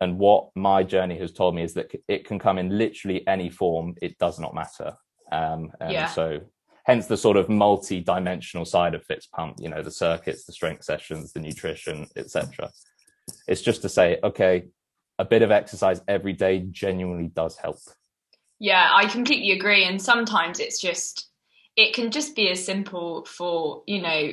and 0.00 0.18
what 0.18 0.48
my 0.54 0.82
journey 0.82 1.18
has 1.18 1.30
told 1.30 1.54
me 1.54 1.62
is 1.62 1.74
that 1.74 1.90
it 2.08 2.26
can 2.26 2.38
come 2.38 2.56
in 2.58 2.78
literally 2.78 3.26
any 3.28 3.50
form 3.50 3.94
it 4.00 4.16
does 4.18 4.38
not 4.38 4.54
matter 4.54 4.94
um, 5.30 5.70
and 5.80 5.92
yeah. 5.92 6.06
so 6.06 6.40
hence 6.90 7.06
the 7.06 7.16
sort 7.16 7.36
of 7.36 7.48
multi-dimensional 7.48 8.64
side 8.64 8.96
of 8.96 9.04
Fitz 9.04 9.26
Pump 9.26 9.58
you 9.60 9.68
know 9.68 9.80
the 9.80 9.92
circuits 9.92 10.44
the 10.44 10.52
strength 10.52 10.82
sessions 10.82 11.32
the 11.32 11.38
nutrition 11.38 12.08
etc 12.16 12.70
it's 13.46 13.62
just 13.62 13.82
to 13.82 13.88
say 13.88 14.18
okay 14.24 14.64
a 15.20 15.24
bit 15.24 15.42
of 15.42 15.52
exercise 15.52 16.00
every 16.08 16.32
day 16.32 16.60
genuinely 16.70 17.28
does 17.28 17.56
help. 17.56 17.78
Yeah 18.58 18.90
i 18.92 19.06
completely 19.06 19.52
agree. 19.52 19.84
And 19.84 20.02
sometimes 20.02 20.58
it's 20.58 20.80
just 20.80 21.28
it 21.76 21.94
can 21.94 22.10
just 22.10 22.34
be 22.34 22.50
as 22.50 22.64
simple 22.64 23.24
for 23.24 23.84
you 23.86 24.02
know 24.02 24.32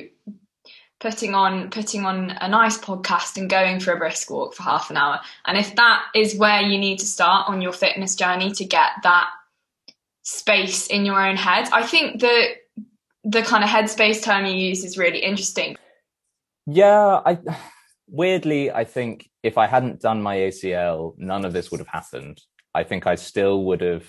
putting 0.98 1.34
on 1.34 1.70
putting 1.70 2.04
on 2.04 2.30
a 2.40 2.48
nice 2.48 2.76
podcast 2.76 3.36
and 3.36 3.48
going 3.48 3.78
for 3.78 3.92
a 3.92 3.98
brisk 3.98 4.30
walk 4.30 4.54
for 4.54 4.64
half 4.64 4.90
an 4.90 4.96
hour. 4.96 5.20
And 5.46 5.56
if 5.56 5.76
that 5.76 6.06
is 6.12 6.34
where 6.34 6.60
you 6.60 6.76
need 6.76 6.98
to 6.98 7.06
start 7.06 7.48
on 7.48 7.62
your 7.62 7.72
fitness 7.72 8.16
journey 8.16 8.50
to 8.52 8.64
get 8.64 8.90
that 9.04 9.30
space 10.28 10.86
in 10.88 11.04
your 11.04 11.20
own 11.20 11.36
head 11.36 11.68
i 11.72 11.82
think 11.82 12.20
that 12.20 12.48
the 13.24 13.42
kind 13.42 13.64
of 13.64 13.70
headspace 13.70 14.22
term 14.22 14.44
you 14.46 14.52
use 14.52 14.84
is 14.84 14.98
really 14.98 15.18
interesting 15.18 15.76
yeah 16.66 17.20
i 17.24 17.38
weirdly 18.08 18.70
i 18.70 18.84
think 18.84 19.28
if 19.42 19.58
i 19.58 19.66
hadn't 19.66 20.00
done 20.00 20.22
my 20.22 20.36
acl 20.36 21.14
none 21.18 21.44
of 21.44 21.52
this 21.52 21.70
would 21.70 21.80
have 21.80 21.88
happened 21.88 22.40
i 22.74 22.82
think 22.82 23.06
i 23.06 23.14
still 23.14 23.64
would 23.64 23.82
have 23.82 24.06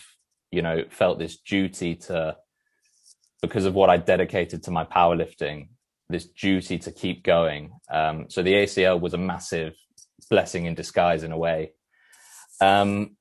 you 0.52 0.62
know 0.62 0.84
felt 0.90 1.20
this 1.20 1.38
duty 1.38 1.96
to 1.96 2.36
because 3.42 3.66
of 3.66 3.74
what 3.74 3.90
I 3.90 3.98
dedicated 3.98 4.64
to 4.64 4.72
my 4.72 4.84
powerlifting, 4.84 5.70
this 6.10 6.26
duty 6.26 6.78
to 6.80 6.92
keep 6.92 7.24
going. 7.24 7.72
Um, 7.92 8.26
so 8.30 8.42
the 8.42 8.54
ACL 8.54 9.00
was 9.00 9.14
a 9.14 9.18
massive 9.18 9.76
blessing 10.30 10.66
in 10.66 10.76
disguise 10.76 11.24
in 11.24 11.32
a 11.32 11.38
way. 11.38 11.72
Um, 12.62 13.16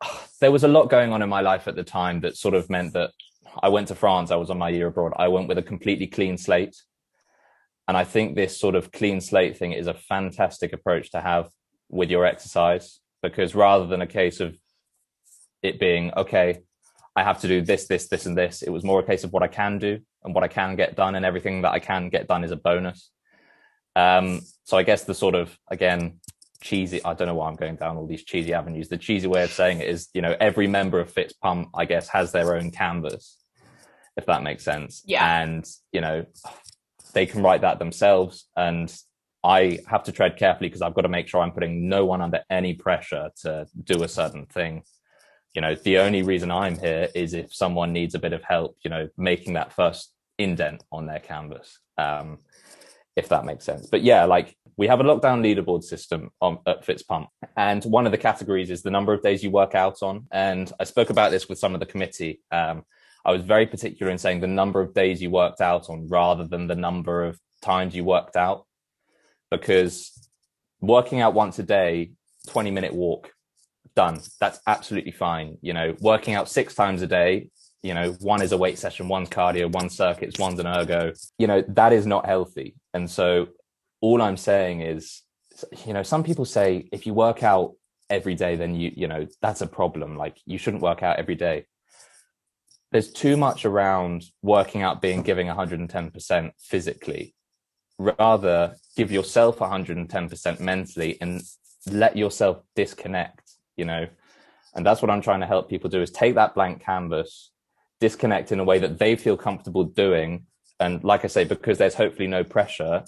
there 0.40 0.52
was 0.52 0.64
a 0.64 0.68
lot 0.68 0.90
going 0.90 1.12
on 1.12 1.22
in 1.22 1.28
my 1.28 1.40
life 1.40 1.68
at 1.68 1.76
the 1.76 1.84
time 1.84 2.20
that 2.20 2.36
sort 2.36 2.54
of 2.54 2.70
meant 2.70 2.92
that 2.94 3.10
I 3.62 3.68
went 3.68 3.88
to 3.88 3.94
France, 3.94 4.30
I 4.30 4.36
was 4.36 4.50
on 4.50 4.58
my 4.58 4.68
year 4.68 4.88
abroad. 4.88 5.12
I 5.16 5.28
went 5.28 5.48
with 5.48 5.58
a 5.58 5.62
completely 5.62 6.06
clean 6.06 6.38
slate. 6.38 6.76
And 7.86 7.96
I 7.96 8.04
think 8.04 8.34
this 8.34 8.58
sort 8.58 8.74
of 8.74 8.92
clean 8.92 9.20
slate 9.20 9.56
thing 9.56 9.72
is 9.72 9.86
a 9.86 9.94
fantastic 9.94 10.72
approach 10.72 11.10
to 11.12 11.20
have 11.20 11.48
with 11.88 12.10
your 12.10 12.26
exercise 12.26 13.00
because 13.22 13.54
rather 13.54 13.86
than 13.86 14.02
a 14.02 14.06
case 14.06 14.40
of 14.40 14.56
it 15.62 15.80
being, 15.80 16.12
okay, 16.14 16.60
I 17.16 17.22
have 17.24 17.40
to 17.40 17.48
do 17.48 17.62
this, 17.62 17.86
this, 17.88 18.08
this, 18.08 18.26
and 18.26 18.36
this, 18.36 18.62
it 18.62 18.70
was 18.70 18.84
more 18.84 19.00
a 19.00 19.04
case 19.04 19.24
of 19.24 19.32
what 19.32 19.42
I 19.42 19.48
can 19.48 19.78
do 19.78 20.00
and 20.22 20.34
what 20.34 20.44
I 20.44 20.48
can 20.48 20.76
get 20.76 20.94
done, 20.94 21.14
and 21.14 21.24
everything 21.24 21.62
that 21.62 21.72
I 21.72 21.78
can 21.78 22.10
get 22.10 22.28
done 22.28 22.44
is 22.44 22.50
a 22.50 22.56
bonus. 22.56 23.10
Um, 23.96 24.42
so 24.64 24.76
I 24.76 24.82
guess 24.82 25.04
the 25.04 25.14
sort 25.14 25.34
of, 25.34 25.56
again, 25.68 26.20
cheesy 26.60 27.02
i 27.04 27.14
don't 27.14 27.28
know 27.28 27.34
why 27.34 27.48
i'm 27.48 27.54
going 27.54 27.76
down 27.76 27.96
all 27.96 28.06
these 28.06 28.24
cheesy 28.24 28.52
avenues. 28.52 28.88
The 28.88 28.96
cheesy 28.96 29.28
way 29.28 29.44
of 29.44 29.52
saying 29.52 29.80
it 29.80 29.88
is 29.88 30.08
you 30.14 30.22
know 30.22 30.36
every 30.40 30.66
member 30.66 31.00
of 31.00 31.10
fitz 31.10 31.32
pump 31.32 31.68
i 31.74 31.84
guess 31.84 32.08
has 32.08 32.32
their 32.32 32.54
own 32.54 32.70
canvas 32.70 33.38
if 34.18 34.26
that 34.26 34.42
makes 34.42 34.64
sense. 34.64 35.02
Yeah. 35.06 35.42
And 35.42 35.66
you 35.92 36.02
know 36.02 36.26
they 37.14 37.24
can 37.24 37.42
write 37.42 37.62
that 37.62 37.78
themselves. 37.78 38.46
And 38.54 38.94
i 39.44 39.78
have 39.86 40.02
to 40.02 40.10
tread 40.10 40.36
carefully 40.36 40.68
because 40.68 40.82
i've 40.82 40.94
got 40.94 41.02
to 41.02 41.08
make 41.08 41.28
sure 41.28 41.40
i'm 41.40 41.52
putting 41.52 41.88
no 41.88 42.04
one 42.04 42.20
under 42.20 42.40
any 42.50 42.74
pressure 42.74 43.30
to 43.42 43.66
do 43.84 44.02
a 44.02 44.08
certain 44.08 44.46
thing. 44.46 44.82
You 45.54 45.62
know 45.62 45.76
the 45.76 45.98
only 45.98 46.22
reason 46.22 46.50
i'm 46.50 46.76
here 46.76 47.08
is 47.14 47.32
if 47.34 47.54
someone 47.54 47.92
needs 47.92 48.16
a 48.16 48.18
bit 48.18 48.32
of 48.32 48.42
help 48.42 48.76
you 48.82 48.90
know 48.90 49.08
making 49.16 49.52
that 49.54 49.72
first 49.72 50.12
indent 50.38 50.82
on 50.90 51.06
their 51.06 51.20
canvas 51.20 51.78
um 51.96 52.38
if 53.14 53.28
that 53.28 53.44
makes 53.44 53.64
sense. 53.64 53.86
But 53.86 54.02
yeah 54.02 54.24
like 54.24 54.56
we 54.78 54.86
have 54.86 55.00
a 55.00 55.04
lockdown 55.04 55.42
leaderboard 55.42 55.82
system 55.82 56.30
on, 56.40 56.60
at 56.64 56.86
FitzPump, 56.86 57.26
and 57.56 57.84
one 57.84 58.06
of 58.06 58.12
the 58.12 58.16
categories 58.16 58.70
is 58.70 58.80
the 58.80 58.92
number 58.92 59.12
of 59.12 59.22
days 59.22 59.42
you 59.42 59.50
work 59.50 59.74
out 59.74 60.02
on. 60.02 60.26
And 60.30 60.72
I 60.78 60.84
spoke 60.84 61.10
about 61.10 61.32
this 61.32 61.48
with 61.48 61.58
some 61.58 61.74
of 61.74 61.80
the 61.80 61.86
committee. 61.86 62.40
Um, 62.52 62.84
I 63.24 63.32
was 63.32 63.42
very 63.42 63.66
particular 63.66 64.10
in 64.12 64.18
saying 64.18 64.40
the 64.40 64.46
number 64.46 64.80
of 64.80 64.94
days 64.94 65.20
you 65.20 65.30
worked 65.30 65.60
out 65.60 65.90
on 65.90 66.08
rather 66.08 66.46
than 66.46 66.68
the 66.68 66.76
number 66.76 67.24
of 67.24 67.40
times 67.60 67.94
you 67.94 68.04
worked 68.04 68.36
out, 68.36 68.66
because 69.50 70.28
working 70.80 71.20
out 71.20 71.34
once 71.34 71.58
a 71.58 71.64
day, 71.64 72.12
20 72.46 72.70
minute 72.70 72.94
walk, 72.94 73.32
done. 73.96 74.20
That's 74.38 74.60
absolutely 74.68 75.10
fine. 75.10 75.58
You 75.60 75.72
know, 75.72 75.96
working 76.00 76.34
out 76.34 76.48
six 76.48 76.76
times 76.76 77.02
a 77.02 77.08
day, 77.08 77.50
you 77.82 77.94
know, 77.94 78.12
one 78.20 78.42
is 78.42 78.52
a 78.52 78.56
weight 78.56 78.78
session, 78.78 79.08
one's 79.08 79.28
cardio, 79.28 79.72
one 79.72 79.90
circuits, 79.90 80.38
one's 80.38 80.60
an 80.60 80.68
ergo, 80.68 81.12
you 81.36 81.48
know, 81.48 81.64
that 81.66 81.92
is 81.92 82.06
not 82.06 82.26
healthy. 82.26 82.76
And 82.94 83.10
so 83.10 83.48
all 84.00 84.22
I'm 84.22 84.36
saying 84.36 84.80
is, 84.82 85.22
you 85.84 85.92
know, 85.92 86.02
some 86.02 86.22
people 86.22 86.44
say 86.44 86.88
if 86.92 87.06
you 87.06 87.14
work 87.14 87.42
out 87.42 87.74
every 88.10 88.34
day, 88.34 88.56
then 88.56 88.74
you, 88.74 88.92
you 88.94 89.08
know, 89.08 89.26
that's 89.42 89.60
a 89.60 89.66
problem. 89.66 90.16
Like 90.16 90.38
you 90.46 90.58
shouldn't 90.58 90.82
work 90.82 91.02
out 91.02 91.18
every 91.18 91.34
day. 91.34 91.66
There's 92.90 93.12
too 93.12 93.36
much 93.36 93.64
around 93.64 94.24
working 94.42 94.82
out 94.82 95.02
being 95.02 95.22
giving 95.22 95.46
110% 95.46 96.52
physically. 96.58 97.34
Rather, 97.98 98.76
give 98.96 99.10
yourself 99.10 99.58
110% 99.58 100.60
mentally 100.60 101.18
and 101.20 101.42
let 101.90 102.16
yourself 102.16 102.62
disconnect, 102.74 103.42
you 103.76 103.84
know. 103.84 104.06
And 104.74 104.86
that's 104.86 105.02
what 105.02 105.10
I'm 105.10 105.20
trying 105.20 105.40
to 105.40 105.46
help 105.46 105.68
people 105.68 105.90
do 105.90 106.00
is 106.00 106.10
take 106.10 106.36
that 106.36 106.54
blank 106.54 106.82
canvas, 106.82 107.50
disconnect 108.00 108.52
in 108.52 108.60
a 108.60 108.64
way 108.64 108.78
that 108.78 108.98
they 108.98 109.16
feel 109.16 109.36
comfortable 109.36 109.84
doing. 109.84 110.46
And 110.80 111.02
like 111.02 111.24
I 111.24 111.28
say, 111.28 111.44
because 111.44 111.78
there's 111.78 111.94
hopefully 111.94 112.28
no 112.28 112.44
pressure, 112.44 113.04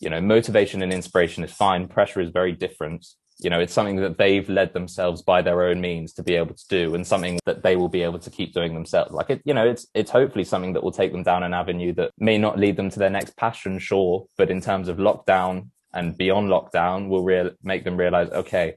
you 0.00 0.10
know 0.10 0.20
motivation 0.20 0.82
and 0.82 0.92
inspiration 0.92 1.44
is 1.44 1.52
fine. 1.52 1.88
Pressure 1.88 2.20
is 2.20 2.30
very 2.30 2.52
different. 2.52 3.06
You 3.40 3.50
know 3.50 3.60
it's 3.60 3.72
something 3.72 3.96
that 3.96 4.18
they've 4.18 4.48
led 4.48 4.72
themselves 4.72 5.22
by 5.22 5.42
their 5.42 5.62
own 5.62 5.80
means 5.80 6.12
to 6.14 6.22
be 6.22 6.34
able 6.34 6.54
to 6.54 6.68
do 6.68 6.94
and 6.94 7.06
something 7.06 7.38
that 7.46 7.62
they 7.62 7.76
will 7.76 7.88
be 7.88 8.02
able 8.02 8.18
to 8.18 8.30
keep 8.30 8.52
doing 8.52 8.74
themselves. 8.74 9.12
Like 9.12 9.30
it 9.30 9.42
you 9.44 9.54
know 9.54 9.66
it's 9.66 9.86
it's 9.94 10.10
hopefully 10.10 10.44
something 10.44 10.72
that 10.72 10.82
will 10.82 10.92
take 10.92 11.12
them 11.12 11.22
down 11.22 11.42
an 11.42 11.54
avenue 11.54 11.92
that 11.94 12.12
may 12.18 12.38
not 12.38 12.58
lead 12.58 12.76
them 12.76 12.90
to 12.90 12.98
their 12.98 13.10
next 13.10 13.36
passion 13.36 13.78
sure 13.78 14.26
but 14.36 14.50
in 14.50 14.60
terms 14.60 14.88
of 14.88 14.96
lockdown 14.96 15.68
and 15.92 16.16
beyond 16.16 16.48
lockdown 16.48 17.08
will 17.08 17.22
real 17.22 17.50
make 17.62 17.84
them 17.84 17.96
realize 17.96 18.28
okay 18.30 18.76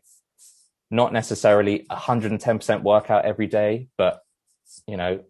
not 0.90 1.14
necessarily 1.14 1.86
110% 1.90 2.84
workout 2.84 3.26
every 3.26 3.48
day 3.48 3.88
but 3.98 4.22
you 4.88 4.98
know 4.98 5.24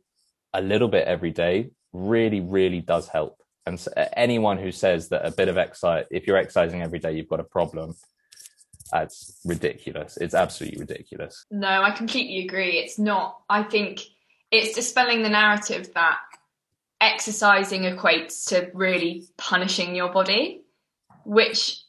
a 0.54 0.62
little 0.62 0.88
bit 0.88 1.08
every 1.08 1.32
day 1.32 1.72
really 1.94 2.42
really 2.42 2.82
does 2.82 3.08
help 3.08 3.41
and 3.66 3.80
so 3.80 3.92
anyone 4.14 4.58
who 4.58 4.72
says 4.72 5.10
that 5.10 5.26
a 5.26 5.32
bit 5.32 5.48
of 5.48 5.58
exercise, 5.58 6.06
if 6.12 6.28
you're 6.28 6.38
exercising 6.38 6.82
every 6.82 7.00
day, 7.00 7.14
you've 7.14 7.30
got 7.30 7.40
a 7.40 7.44
problem, 7.46 7.96
that's 8.92 9.40
ridiculous. 9.46 10.18
It's 10.18 10.34
absolutely 10.34 10.80
ridiculous. 10.80 11.46
No, 11.52 11.82
I 11.82 11.92
completely 11.92 12.44
agree. 12.46 12.80
It's 12.80 13.00
not, 13.00 13.42
I 13.50 13.64
think 13.64 14.02
it's 14.52 14.76
dispelling 14.76 15.24
the 15.24 15.30
narrative 15.30 15.94
that 15.94 16.18
exercising 17.00 17.84
equates 17.84 18.48
to 18.50 18.70
really 18.74 19.28
punishing 19.38 19.96
your 19.96 20.12
body, 20.12 20.64
which 21.24 21.82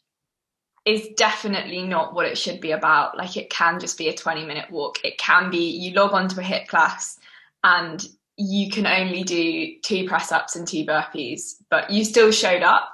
is 0.85 1.09
definitely 1.17 1.83
not 1.83 2.15
what 2.15 2.27
it 2.27 2.37
should 2.39 2.61
be 2.61 2.73
about. 2.73 3.17
Like 3.17 3.37
it 3.37 3.51
can 3.51 3.81
just 3.81 3.99
be 3.99 4.09
a 4.09 4.15
20 4.15 4.45
minute 4.45 4.71
walk. 4.71 5.05
It 5.05 5.19
can 5.19 5.51
be 5.51 5.71
you 5.71 5.95
log 5.95 6.13
on 6.13 6.29
to 6.29 6.41
a 6.41 6.45
HIIT 6.45 6.69
class 6.69 7.19
and 7.65 8.05
you 8.43 8.71
can 8.71 8.87
only 8.87 9.23
do 9.23 9.79
two 9.83 10.07
press 10.07 10.33
ups 10.33 10.57
and 10.57 10.67
two 10.67 10.85
burpees, 10.85 11.55
but 11.71 11.91
you 11.91 12.05
still 12.05 12.33
showed 12.33 12.63
up. 12.63 12.91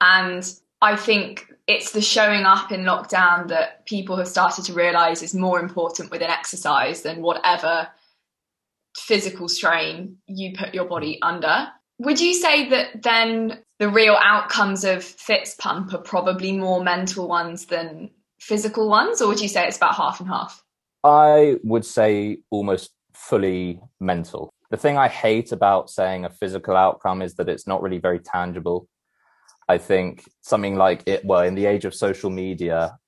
And 0.00 0.50
I 0.80 0.96
think 0.96 1.46
it's 1.66 1.92
the 1.92 2.00
showing 2.00 2.44
up 2.44 2.72
in 2.72 2.80
lockdown 2.80 3.48
that 3.48 3.84
people 3.84 4.16
have 4.16 4.28
started 4.28 4.64
to 4.66 4.72
realize 4.72 5.22
is 5.22 5.34
more 5.34 5.60
important 5.60 6.10
within 6.10 6.30
exercise 6.30 7.02
than 7.02 7.20
whatever 7.20 7.88
physical 8.96 9.48
strain 9.48 10.16
you 10.26 10.54
put 10.56 10.74
your 10.74 10.86
body 10.86 11.18
under. 11.20 11.68
Would 11.98 12.20
you 12.20 12.32
say 12.32 12.70
that 12.70 13.02
then 13.02 13.58
the 13.78 13.90
real 13.90 14.16
outcomes 14.18 14.84
of 14.84 15.04
Fitz 15.04 15.54
Pump 15.56 15.92
are 15.92 15.98
probably 15.98 16.52
more 16.52 16.82
mental 16.82 17.28
ones 17.28 17.66
than 17.66 18.10
physical 18.40 18.88
ones, 18.88 19.20
or 19.20 19.28
would 19.28 19.40
you 19.40 19.48
say 19.48 19.66
it's 19.66 19.76
about 19.76 19.96
half 19.96 20.20
and 20.20 20.28
half? 20.28 20.62
I 21.04 21.56
would 21.62 21.84
say 21.84 22.38
almost 22.50 22.92
fully 23.14 23.80
mental 24.00 24.54
the 24.70 24.76
thing 24.76 24.98
I 24.98 25.08
hate 25.08 25.52
about 25.52 25.90
saying 25.90 26.24
a 26.24 26.30
physical 26.30 26.76
outcome 26.76 27.22
is 27.22 27.34
that 27.36 27.48
it's 27.48 27.66
not 27.66 27.82
really 27.82 27.98
very 27.98 28.18
tangible. 28.18 28.88
I 29.68 29.78
think 29.78 30.24
something 30.42 30.76
like 30.76 31.02
it, 31.06 31.24
well, 31.24 31.42
in 31.42 31.54
the 31.54 31.66
age 31.66 31.84
of 31.84 31.94
social 31.94 32.30
media, 32.30 32.98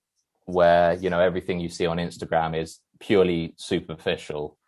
where, 0.46 0.94
you 0.94 1.10
know, 1.10 1.20
everything 1.20 1.60
you 1.60 1.68
see 1.68 1.86
on 1.86 1.98
Instagram 1.98 2.60
is 2.60 2.80
purely 2.98 3.54
superficial, 3.56 4.58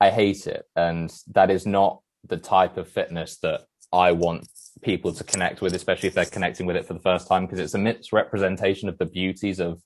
I 0.00 0.10
hate 0.10 0.46
it. 0.46 0.64
And 0.74 1.12
that 1.32 1.50
is 1.50 1.66
not 1.66 2.00
the 2.28 2.36
type 2.36 2.76
of 2.76 2.88
fitness 2.88 3.38
that 3.38 3.62
I 3.92 4.12
want 4.12 4.48
people 4.82 5.12
to 5.14 5.24
connect 5.24 5.62
with, 5.62 5.74
especially 5.74 6.08
if 6.08 6.14
they're 6.14 6.26
connecting 6.26 6.66
with 6.66 6.76
it 6.76 6.86
for 6.86 6.94
the 6.94 7.00
first 7.00 7.28
time, 7.28 7.46
because 7.46 7.60
it's 7.60 7.74
a 7.74 7.78
misrepresentation 7.78 8.88
of 8.88 8.98
the 8.98 9.06
beauties 9.06 9.58
of 9.60 9.80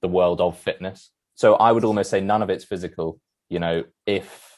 the 0.00 0.08
world 0.08 0.40
of 0.40 0.58
fitness. 0.58 1.10
So 1.34 1.54
I 1.54 1.72
would 1.72 1.84
almost 1.84 2.10
say 2.10 2.20
none 2.20 2.42
of 2.42 2.50
it's 2.50 2.64
physical. 2.64 3.18
You 3.48 3.58
know, 3.58 3.84
if 4.06 4.51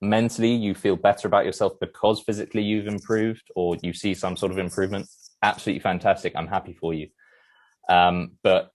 mentally 0.00 0.52
you 0.52 0.74
feel 0.74 0.96
better 0.96 1.28
about 1.28 1.44
yourself 1.44 1.74
because 1.80 2.20
physically 2.20 2.62
you've 2.62 2.86
improved 2.86 3.50
or 3.54 3.76
you 3.82 3.92
see 3.92 4.14
some 4.14 4.36
sort 4.36 4.52
of 4.52 4.58
improvement? 4.58 5.06
Absolutely 5.42 5.80
fantastic. 5.80 6.32
I'm 6.36 6.48
happy 6.48 6.72
for 6.72 6.94
you. 6.94 7.08
Um, 7.88 8.32
but 8.42 8.72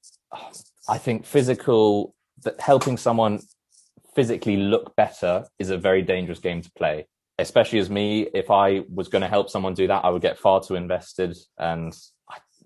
i 0.90 0.98
think 0.98 1.26
physical 1.26 2.14
that 2.44 2.60
helping 2.60 2.98
someone 2.98 3.40
physically 4.16 4.58
look 4.58 4.96
better 4.96 5.46
is 5.60 5.70
a 5.70 5.78
very 5.78 6.02
dangerous 6.02 6.40
game 6.40 6.62
to 6.62 6.72
play 6.72 7.08
especially 7.38 7.80
as 7.80 7.90
me. 7.90 8.28
If 8.34 8.50
i 8.50 8.82
was 8.94 9.08
going 9.08 9.22
to 9.22 9.28
help 9.28 9.50
someone 9.50 9.74
do 9.74 9.88
that 9.88 10.06
i 10.06 10.10
would 10.10 10.22
get 10.22 10.38
far 10.38 10.62
too 10.62 10.76
invested 10.76 11.36
and 11.58 11.94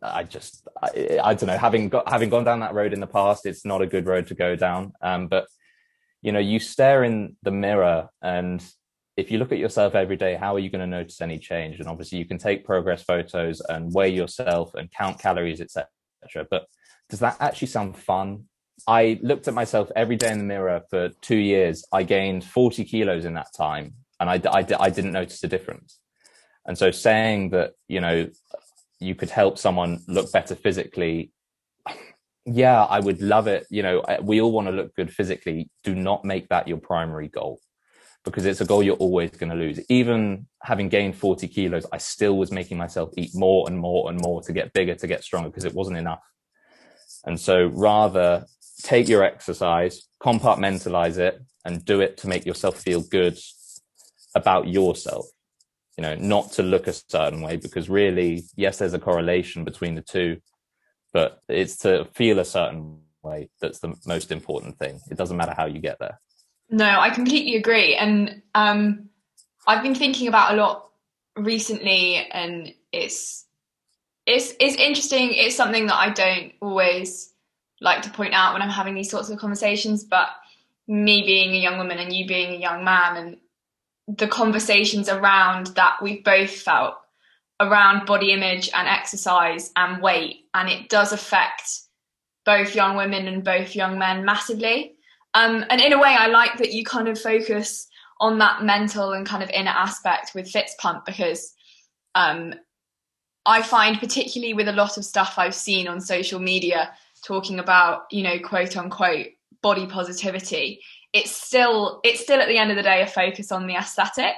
i, 0.01 0.23
just 0.23 0.67
I, 0.81 1.19
I, 1.23 1.33
don't 1.33 1.47
know. 1.47 1.57
Having 1.57 1.89
got 1.89 2.07
having 2.07 2.29
gone 2.29 2.43
down 2.43 2.61
that 2.61 2.73
road 2.73 2.93
in 2.93 2.99
the 2.99 3.07
past 3.07 3.45
it's 3.45 3.65
not 3.65 3.81
a 3.81 3.87
good 3.87 4.05
road 4.05 4.27
to 4.27 4.35
go 4.35 4.55
down. 4.55 4.93
Um, 5.01 5.27
but 5.27 5.47
you 6.21 6.31
know 6.31 6.39
you 6.39 6.59
stare 6.59 7.03
in 7.03 7.35
the 7.43 7.51
mirror 7.51 8.09
and 8.21 8.63
if 9.17 9.31
you 9.31 9.37
look 9.37 9.51
at 9.51 9.57
yourself 9.57 9.95
every 9.95 10.15
day 10.15 10.35
how 10.35 10.55
are 10.55 10.59
you 10.59 10.69
going 10.69 10.81
to 10.81 10.87
notice 10.87 11.21
any 11.21 11.37
change? 11.37 11.79
And 11.79 11.89
obviously 11.89 12.19
you 12.19 12.25
can 12.25 12.37
take 12.37 12.65
progress 12.65 13.03
photos 13.03 13.61
and 13.61 13.93
weigh 13.93 14.09
yourself 14.09 14.73
and 14.75 14.89
count 14.91 15.19
calories 15.19 15.61
etc 15.61 16.47
but 16.49 16.67
does 17.09 17.19
that 17.19 17.37
actually 17.39 17.69
sound 17.69 17.97
fun? 17.97 18.45
I 18.87 19.19
looked 19.21 19.47
at 19.47 19.53
myself 19.53 19.91
every 19.95 20.15
day 20.15 20.31
in 20.31 20.37
the 20.37 20.43
mirror 20.43 20.81
for 20.89 21.09
two 21.21 21.35
years. 21.35 21.83
I 21.91 22.03
gained 22.03 22.43
40 22.45 22.85
kilos 22.85 23.25
in 23.25 23.33
that 23.33 23.53
time 23.55 23.95
and 24.19 24.29
I, 24.29 24.41
I, 24.49 24.65
I 24.79 24.89
didn't 24.89 25.11
notice 25.11 25.43
a 25.43 25.47
difference. 25.47 25.99
And 26.65 26.77
so 26.77 26.91
saying 26.91 27.49
that 27.49 27.73
you 27.87 27.99
know 27.99 28.29
you 28.99 29.15
could 29.15 29.29
help 29.29 29.57
someone 29.57 30.01
look 30.07 30.31
better 30.31 30.55
physically 30.55 31.31
yeah, 32.45 32.83
I 32.83 32.99
would 32.99 33.21
love 33.21 33.47
it. 33.47 33.67
You 33.69 33.83
know, 33.83 34.03
we 34.21 34.41
all 34.41 34.51
want 34.51 34.67
to 34.67 34.71
look 34.71 34.95
good 34.95 35.13
physically. 35.13 35.69
Do 35.83 35.95
not 35.95 36.25
make 36.25 36.49
that 36.49 36.67
your 36.67 36.77
primary 36.77 37.27
goal 37.27 37.59
because 38.25 38.45
it's 38.45 38.61
a 38.61 38.65
goal 38.65 38.83
you're 38.83 38.95
always 38.95 39.31
going 39.31 39.49
to 39.49 39.55
lose. 39.55 39.79
Even 39.89 40.47
having 40.61 40.89
gained 40.89 41.15
40 41.15 41.47
kilos, 41.47 41.85
I 41.91 41.97
still 41.97 42.37
was 42.37 42.51
making 42.51 42.77
myself 42.77 43.11
eat 43.17 43.31
more 43.33 43.67
and 43.67 43.77
more 43.77 44.09
and 44.09 44.19
more 44.19 44.41
to 44.43 44.53
get 44.53 44.73
bigger, 44.73 44.95
to 44.95 45.07
get 45.07 45.23
stronger 45.23 45.49
because 45.49 45.65
it 45.65 45.73
wasn't 45.73 45.97
enough. 45.97 46.23
And 47.25 47.39
so 47.39 47.67
rather 47.67 48.45
take 48.83 49.07
your 49.07 49.23
exercise, 49.23 50.07
compartmentalize 50.21 51.17
it 51.17 51.41
and 51.65 51.83
do 51.85 52.01
it 52.01 52.17
to 52.17 52.27
make 52.27 52.45
yourself 52.45 52.81
feel 52.81 53.01
good 53.01 53.37
about 54.35 54.67
yourself 54.67 55.25
you 55.99 56.01
know 56.01 56.15
not 56.15 56.49
to 56.53 56.63
look 56.63 56.87
a 56.87 56.93
certain 56.93 57.41
way 57.41 57.57
because 57.57 57.89
really 57.89 58.43
yes 58.55 58.77
there's 58.77 58.93
a 58.93 58.99
correlation 58.99 59.65
between 59.65 59.95
the 59.95 60.01
two 60.01 60.37
but 61.13 61.41
it's 61.47 61.77
to 61.77 62.05
feel 62.13 62.39
a 62.39 62.45
certain 62.45 62.99
way 63.21 63.49
that's 63.59 63.79
the 63.79 63.95
most 64.05 64.31
important 64.31 64.77
thing. 64.77 64.99
It 65.09 65.17
doesn't 65.17 65.37
matter 65.37 65.53
how 65.55 65.65
you 65.65 65.79
get 65.79 65.99
there. 65.99 66.19
No 66.69 66.99
i 66.99 67.09
completely 67.09 67.55
agree. 67.55 67.95
And 67.95 68.41
um 68.55 69.09
i've 69.67 69.83
been 69.83 69.95
thinking 69.95 70.27
about 70.27 70.53
a 70.53 70.57
lot 70.57 70.89
recently 71.35 72.15
and 72.15 72.73
it's 72.91 73.45
it's 74.25 74.53
it's 74.59 74.75
interesting. 74.75 75.31
It's 75.33 75.55
something 75.55 75.87
that 75.87 75.95
i 75.95 76.09
don't 76.09 76.53
always 76.61 77.33
like 77.81 78.01
to 78.01 78.09
point 78.09 78.33
out 78.33 78.53
when 78.53 78.61
i'm 78.61 78.69
having 78.69 78.93
these 78.93 79.09
sorts 79.09 79.29
of 79.29 79.39
conversations 79.39 80.03
but 80.03 80.29
me 80.87 81.21
being 81.23 81.53
a 81.53 81.59
young 81.59 81.77
woman 81.77 81.99
and 81.99 82.13
you 82.13 82.27
being 82.27 82.53
a 82.53 82.59
young 82.59 82.83
man 82.83 83.15
and 83.15 84.17
the 84.17 84.27
conversations 84.27 85.07
around 85.07 85.67
that 85.67 85.97
we've 86.01 86.23
both 86.23 86.49
felt 86.49 86.95
around 87.59 88.05
body 88.05 88.31
image 88.31 88.69
and 88.73 88.87
exercise 88.87 89.71
and 89.75 90.01
weight 90.01 90.45
and 90.53 90.69
it 90.69 90.89
does 90.89 91.11
affect 91.11 91.81
both 92.45 92.73
young 92.73 92.95
women 92.95 93.27
and 93.27 93.43
both 93.43 93.75
young 93.75 93.99
men 93.99 94.23
massively. 94.23 94.95
Um, 95.33 95.65
and 95.69 95.79
in 95.79 95.93
a 95.93 95.99
way 95.99 96.15
i 96.17 96.27
like 96.27 96.57
that 96.57 96.73
you 96.73 96.83
kind 96.83 97.07
of 97.07 97.19
focus 97.19 97.87
on 98.19 98.39
that 98.39 98.63
mental 98.63 99.13
and 99.13 99.27
kind 99.27 99.43
of 99.43 99.49
inner 99.51 99.71
aspect 99.71 100.31
with 100.33 100.49
Fitz 100.49 100.75
Pump 100.79 101.05
because 101.05 101.53
um, 102.15 102.55
i 103.45 103.61
find 103.61 103.99
particularly 103.99 104.53
with 104.53 104.67
a 104.67 104.73
lot 104.73 104.97
of 104.97 105.05
stuff 105.05 105.35
i've 105.37 105.53
seen 105.53 105.87
on 105.87 106.01
social 106.01 106.39
media 106.39 106.91
talking 107.23 107.59
about 107.59 108.05
you 108.09 108.23
know 108.23 108.39
quote 108.39 108.75
unquote 108.75 109.27
body 109.61 109.85
positivity 109.85 110.81
it's 111.13 111.31
still 111.31 111.99
it's 112.03 112.21
still 112.21 112.39
at 112.39 112.47
the 112.47 112.57
end 112.57 112.71
of 112.71 112.77
the 112.77 112.83
day 112.83 113.01
a 113.01 113.07
focus 113.07 113.51
on 113.51 113.67
the 113.67 113.75
aesthetic. 113.75 114.35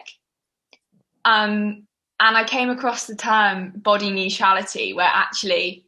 Um 1.25 1.87
and 2.21 2.37
i 2.37 2.43
came 2.45 2.69
across 2.69 3.05
the 3.07 3.15
term 3.15 3.71
body 3.75 4.09
neutrality 4.09 4.93
where 4.93 5.09
actually 5.11 5.85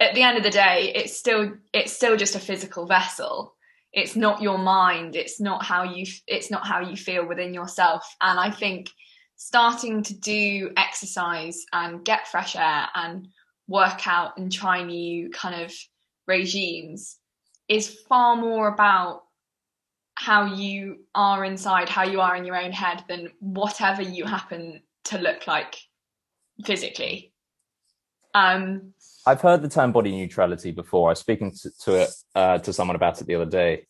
at 0.00 0.14
the 0.14 0.22
end 0.22 0.38
of 0.38 0.42
the 0.42 0.50
day 0.50 0.92
it's 0.94 1.16
still 1.16 1.52
it's 1.72 1.92
still 1.92 2.16
just 2.16 2.34
a 2.34 2.40
physical 2.40 2.86
vessel. 2.86 3.54
It's 3.92 4.16
not 4.16 4.40
your 4.40 4.58
mind. 4.58 5.14
It's 5.14 5.40
not 5.40 5.64
how 5.64 5.82
you 5.82 6.06
it's 6.26 6.50
not 6.50 6.66
how 6.66 6.80
you 6.80 6.96
feel 6.96 7.26
within 7.26 7.54
yourself. 7.54 8.16
And 8.20 8.40
i 8.40 8.50
think 8.50 8.88
starting 9.36 10.02
to 10.02 10.14
do 10.14 10.70
exercise 10.76 11.64
and 11.72 12.04
get 12.04 12.28
fresh 12.28 12.56
air 12.56 12.88
and 12.94 13.28
work 13.68 14.06
out 14.06 14.36
and 14.36 14.50
try 14.52 14.82
new 14.82 15.30
kind 15.30 15.62
of 15.62 15.72
regimes 16.26 17.16
is 17.68 17.88
far 18.08 18.36
more 18.36 18.68
about 18.68 19.22
how 20.14 20.44
you 20.44 20.98
are 21.14 21.44
inside, 21.44 21.88
how 21.88 22.02
you 22.02 22.20
are 22.20 22.36
in 22.36 22.44
your 22.44 22.56
own 22.56 22.72
head, 22.72 23.02
than 23.08 23.30
whatever 23.38 24.02
you 24.02 24.26
happen 24.26 24.82
to 25.04 25.18
look 25.18 25.46
like 25.46 25.76
physically. 26.64 27.32
Um, 28.34 28.92
I've 29.26 29.40
heard 29.40 29.62
the 29.62 29.68
term 29.68 29.92
body 29.92 30.12
neutrality 30.12 30.70
before. 30.70 31.08
I 31.08 31.12
was 31.12 31.20
speaking 31.20 31.52
to, 31.62 31.70
to 31.84 31.94
it 32.02 32.10
uh, 32.34 32.58
to 32.58 32.72
someone 32.72 32.96
about 32.96 33.20
it 33.20 33.26
the 33.26 33.34
other 33.34 33.50
day. 33.50 33.86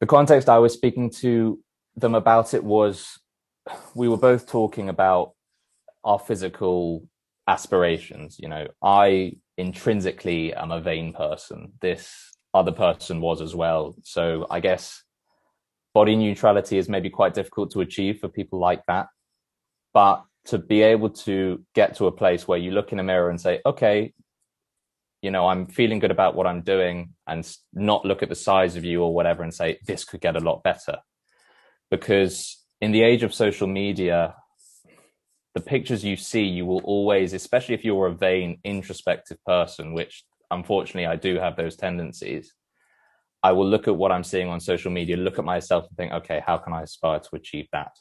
The 0.00 0.06
context 0.06 0.48
I 0.48 0.58
was 0.58 0.72
speaking 0.72 1.10
to 1.20 1.60
them 1.96 2.14
about 2.14 2.54
it 2.54 2.64
was 2.64 3.18
we 3.94 4.08
were 4.08 4.16
both 4.16 4.48
talking 4.48 4.88
about 4.88 5.32
our 6.02 6.18
physical 6.18 7.06
aspirations. 7.46 8.38
You 8.38 8.48
know, 8.48 8.68
I 8.82 9.36
intrinsically 9.58 10.54
am 10.54 10.70
a 10.70 10.80
vain 10.80 11.12
person. 11.12 11.72
This 11.80 12.32
other 12.54 12.72
person 12.72 13.20
was 13.20 13.40
as 13.40 13.54
well. 13.54 13.94
So 14.02 14.46
I 14.50 14.60
guess 14.60 15.02
body 15.94 16.16
neutrality 16.16 16.78
is 16.78 16.88
maybe 16.88 17.10
quite 17.10 17.34
difficult 17.34 17.70
to 17.72 17.80
achieve 17.80 18.20
for 18.20 18.28
people 18.28 18.58
like 18.58 18.84
that. 18.86 19.08
But 19.92 20.24
to 20.46 20.58
be 20.58 20.82
able 20.82 21.10
to 21.10 21.64
get 21.74 21.96
to 21.96 22.06
a 22.06 22.12
place 22.12 22.46
where 22.46 22.58
you 22.58 22.70
look 22.70 22.92
in 22.92 23.00
a 23.00 23.04
mirror 23.04 23.30
and 23.30 23.40
say, 23.40 23.60
okay, 23.66 24.12
you 25.22 25.30
know, 25.30 25.48
I'm 25.48 25.66
feeling 25.66 25.98
good 25.98 26.10
about 26.10 26.34
what 26.34 26.46
I'm 26.46 26.62
doing 26.62 27.10
and 27.26 27.46
not 27.74 28.06
look 28.06 28.22
at 28.22 28.28
the 28.28 28.34
size 28.34 28.76
of 28.76 28.84
you 28.84 29.02
or 29.02 29.14
whatever 29.14 29.42
and 29.42 29.52
say, 29.52 29.78
this 29.86 30.04
could 30.04 30.20
get 30.20 30.36
a 30.36 30.40
lot 30.40 30.62
better. 30.62 30.98
Because 31.90 32.64
in 32.80 32.92
the 32.92 33.02
age 33.02 33.22
of 33.22 33.34
social 33.34 33.66
media, 33.66 34.34
the 35.54 35.60
pictures 35.60 36.04
you 36.04 36.16
see, 36.16 36.44
you 36.44 36.64
will 36.64 36.80
always, 36.84 37.32
especially 37.32 37.74
if 37.74 37.84
you're 37.84 38.06
a 38.06 38.14
vain, 38.14 38.60
introspective 38.64 39.38
person, 39.44 39.92
which 39.92 40.24
unfortunately 40.50 41.06
I 41.06 41.16
do 41.16 41.38
have 41.38 41.56
those 41.56 41.76
tendencies. 41.76 42.54
I 43.42 43.52
will 43.52 43.68
look 43.68 43.88
at 43.88 43.96
what 43.96 44.12
I'm 44.12 44.24
seeing 44.24 44.48
on 44.48 44.60
social 44.60 44.90
media, 44.90 45.16
look 45.16 45.38
at 45.38 45.44
myself 45.44 45.86
and 45.88 45.96
think, 45.96 46.12
okay, 46.12 46.42
how 46.46 46.58
can 46.58 46.72
I 46.72 46.82
aspire 46.82 47.20
to 47.20 47.36
achieve 47.36 47.66
that? 47.72 47.92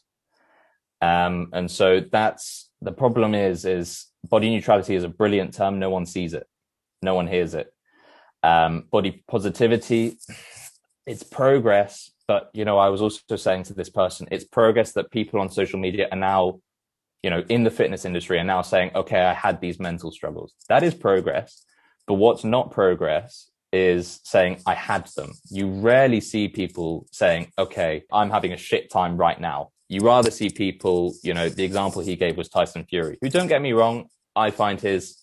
Um, 1.01 1.49
and 1.53 1.69
so 1.69 2.01
that's 2.01 2.69
the 2.81 2.91
problem 2.91 3.33
is, 3.33 3.65
is 3.65 4.07
body 4.29 4.49
neutrality 4.49 4.95
is 4.95 5.03
a 5.03 5.09
brilliant 5.09 5.53
term. 5.53 5.79
No 5.79 5.89
one 5.89 6.05
sees 6.05 6.33
it. 6.33 6.47
No 7.01 7.15
one 7.15 7.27
hears 7.27 7.53
it. 7.53 7.73
Um, 8.43 8.85
body 8.91 9.23
positivity, 9.27 10.17
it's 11.05 11.23
progress. 11.23 12.11
But, 12.27 12.51
you 12.53 12.63
know, 12.63 12.77
I 12.77 12.89
was 12.89 13.01
also 13.01 13.35
saying 13.35 13.63
to 13.63 13.73
this 13.73 13.89
person, 13.89 14.27
it's 14.31 14.43
progress 14.43 14.91
that 14.93 15.09
people 15.11 15.39
on 15.39 15.49
social 15.49 15.79
media 15.79 16.07
are 16.11 16.17
now, 16.17 16.59
you 17.23 17.29
know, 17.29 17.43
in 17.49 17.63
the 17.63 17.71
fitness 17.71 18.05
industry 18.05 18.37
are 18.37 18.43
now 18.43 18.61
saying, 18.61 18.91
okay, 18.93 19.21
I 19.21 19.33
had 19.33 19.59
these 19.59 19.79
mental 19.79 20.11
struggles. 20.11 20.53
That 20.67 20.83
is 20.83 20.93
progress 20.93 21.65
but 22.09 22.15
what's 22.15 22.43
not 22.43 22.71
progress 22.71 23.51
is 23.71 24.19
saying, 24.23 24.63
I 24.65 24.73
had 24.73 25.07
them. 25.15 25.31
You 25.51 25.69
rarely 25.69 26.19
see 26.21 26.47
people 26.47 27.05
saying, 27.11 27.51
okay, 27.55 28.03
I'm 28.11 28.31
having 28.31 28.51
a 28.51 28.57
shit 28.57 28.89
time 28.89 29.15
right 29.15 29.39
now. 29.39 29.69
You 29.89 30.01
rather 30.01 30.31
see 30.31 30.49
people, 30.49 31.13
you 31.23 31.33
know, 31.33 31.49
the 31.49 31.63
example 31.63 32.01
he 32.01 32.15
gave 32.15 32.37
was 32.37 32.47
Tyson 32.47 32.85
Fury, 32.85 33.17
who 33.21 33.29
don't 33.29 33.47
get 33.47 33.61
me 33.61 33.73
wrong, 33.73 34.07
I 34.35 34.51
find 34.51 34.79
his 34.79 35.17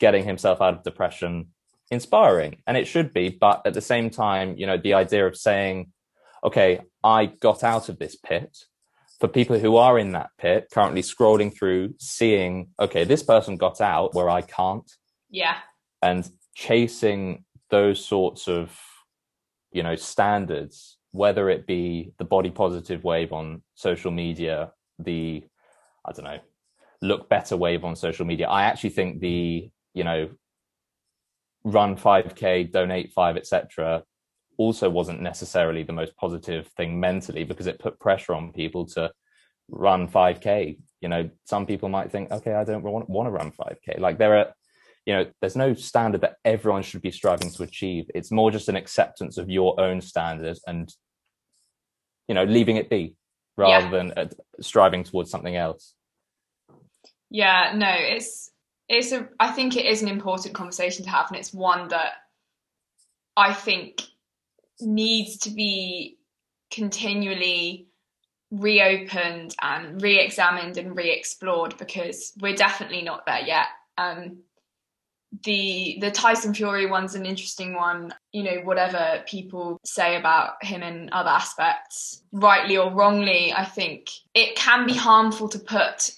getting 0.00 0.24
himself 0.24 0.60
out 0.60 0.74
of 0.74 0.82
depression 0.82 1.48
inspiring 1.90 2.62
and 2.66 2.76
it 2.76 2.86
should 2.86 3.12
be. 3.12 3.28
But 3.28 3.62
at 3.66 3.74
the 3.74 3.80
same 3.80 4.10
time, 4.10 4.56
you 4.56 4.66
know, 4.66 4.78
the 4.78 4.94
idea 4.94 5.26
of 5.26 5.36
saying, 5.36 5.92
okay, 6.42 6.80
I 7.04 7.26
got 7.26 7.62
out 7.62 7.88
of 7.88 7.98
this 7.98 8.16
pit 8.16 8.56
for 9.20 9.28
people 9.28 9.58
who 9.58 9.76
are 9.76 9.98
in 9.98 10.12
that 10.12 10.30
pit 10.38 10.68
currently 10.72 11.02
scrolling 11.02 11.56
through, 11.56 11.94
seeing, 11.98 12.68
okay, 12.80 13.04
this 13.04 13.22
person 13.22 13.56
got 13.56 13.80
out 13.80 14.14
where 14.14 14.28
I 14.28 14.40
can't. 14.42 14.90
Yeah 15.30 15.58
and 16.02 16.30
chasing 16.54 17.44
those 17.70 18.04
sorts 18.04 18.48
of 18.48 18.78
you 19.72 19.82
know 19.82 19.96
standards 19.96 20.95
whether 21.16 21.48
it 21.50 21.66
be 21.66 22.12
the 22.18 22.24
body 22.24 22.50
positive 22.50 23.04
wave 23.04 23.32
on 23.32 23.62
social 23.74 24.10
media 24.10 24.72
the 24.98 25.42
i 26.04 26.12
don't 26.12 26.24
know 26.24 26.40
look 27.02 27.28
better 27.28 27.56
wave 27.56 27.84
on 27.84 27.96
social 27.96 28.24
media. 28.24 28.48
I 28.48 28.64
actually 28.64 28.90
think 28.90 29.20
the 29.20 29.70
you 29.94 30.04
know 30.04 30.30
run 31.64 31.96
5k 31.96 32.70
donate 32.70 33.12
5 33.12 33.36
etc 33.36 34.04
also 34.56 34.88
wasn't 34.88 35.20
necessarily 35.20 35.82
the 35.82 35.92
most 35.92 36.16
positive 36.16 36.68
thing 36.76 37.00
mentally 37.00 37.44
because 37.44 37.66
it 37.66 37.80
put 37.80 37.98
pressure 37.98 38.34
on 38.34 38.52
people 38.52 38.86
to 38.86 39.10
run 39.68 40.06
5k 40.06 40.78
you 41.00 41.08
know 41.08 41.28
some 41.44 41.66
people 41.66 41.88
might 41.88 42.12
think 42.12 42.30
okay 42.30 42.54
i 42.54 42.62
don't 42.62 42.84
want, 42.84 43.10
want 43.10 43.26
to 43.26 43.32
run 43.32 43.50
5k 43.50 43.98
like 43.98 44.16
there 44.16 44.36
are 44.36 44.54
you 45.06 45.14
know 45.14 45.26
there's 45.40 45.56
no 45.56 45.74
standard 45.74 46.20
that 46.20 46.36
everyone 46.44 46.82
should 46.82 47.00
be 47.00 47.12
striving 47.12 47.48
to 47.52 47.62
achieve. 47.62 48.06
It's 48.12 48.32
more 48.32 48.50
just 48.50 48.68
an 48.68 48.74
acceptance 48.74 49.38
of 49.38 49.48
your 49.48 49.80
own 49.80 50.00
standards 50.00 50.60
and 50.66 50.92
you 52.28 52.34
know 52.34 52.44
leaving 52.44 52.76
it 52.76 52.90
be 52.90 53.14
rather 53.56 53.86
yeah. 53.86 53.90
than 53.90 54.12
uh, 54.16 54.26
striving 54.60 55.04
towards 55.04 55.30
something 55.30 55.56
else 55.56 55.94
yeah 57.30 57.72
no 57.74 57.90
it's 57.90 58.50
it's 58.88 59.12
a 59.12 59.28
i 59.40 59.50
think 59.50 59.76
it 59.76 59.86
is 59.86 60.02
an 60.02 60.08
important 60.08 60.54
conversation 60.54 61.04
to 61.04 61.10
have 61.10 61.26
and 61.28 61.38
it's 61.38 61.52
one 61.52 61.88
that 61.88 62.12
i 63.36 63.52
think 63.52 64.02
needs 64.80 65.38
to 65.38 65.50
be 65.50 66.18
continually 66.70 67.88
reopened 68.50 69.54
and 69.60 70.00
re-examined 70.02 70.76
and 70.76 70.96
re-explored 70.96 71.76
because 71.78 72.32
we're 72.40 72.54
definitely 72.54 73.02
not 73.02 73.26
there 73.26 73.40
yet 73.40 73.66
um, 73.98 74.38
the 75.44 75.98
the 76.00 76.10
Tyson 76.10 76.54
Fury 76.54 76.86
one's 76.86 77.14
an 77.14 77.26
interesting 77.26 77.74
one. 77.74 78.14
You 78.36 78.42
know, 78.42 78.60
whatever 78.64 79.24
people 79.26 79.78
say 79.84 80.16
about 80.16 80.62
him 80.62 80.82
in 80.82 81.08
other 81.10 81.30
aspects, 81.30 82.22
rightly 82.32 82.76
or 82.76 82.92
wrongly, 82.92 83.52
I 83.52 83.64
think 83.64 84.10
it 84.34 84.56
can 84.56 84.86
be 84.86 84.94
harmful 84.94 85.48
to 85.48 85.58
put 85.58 86.10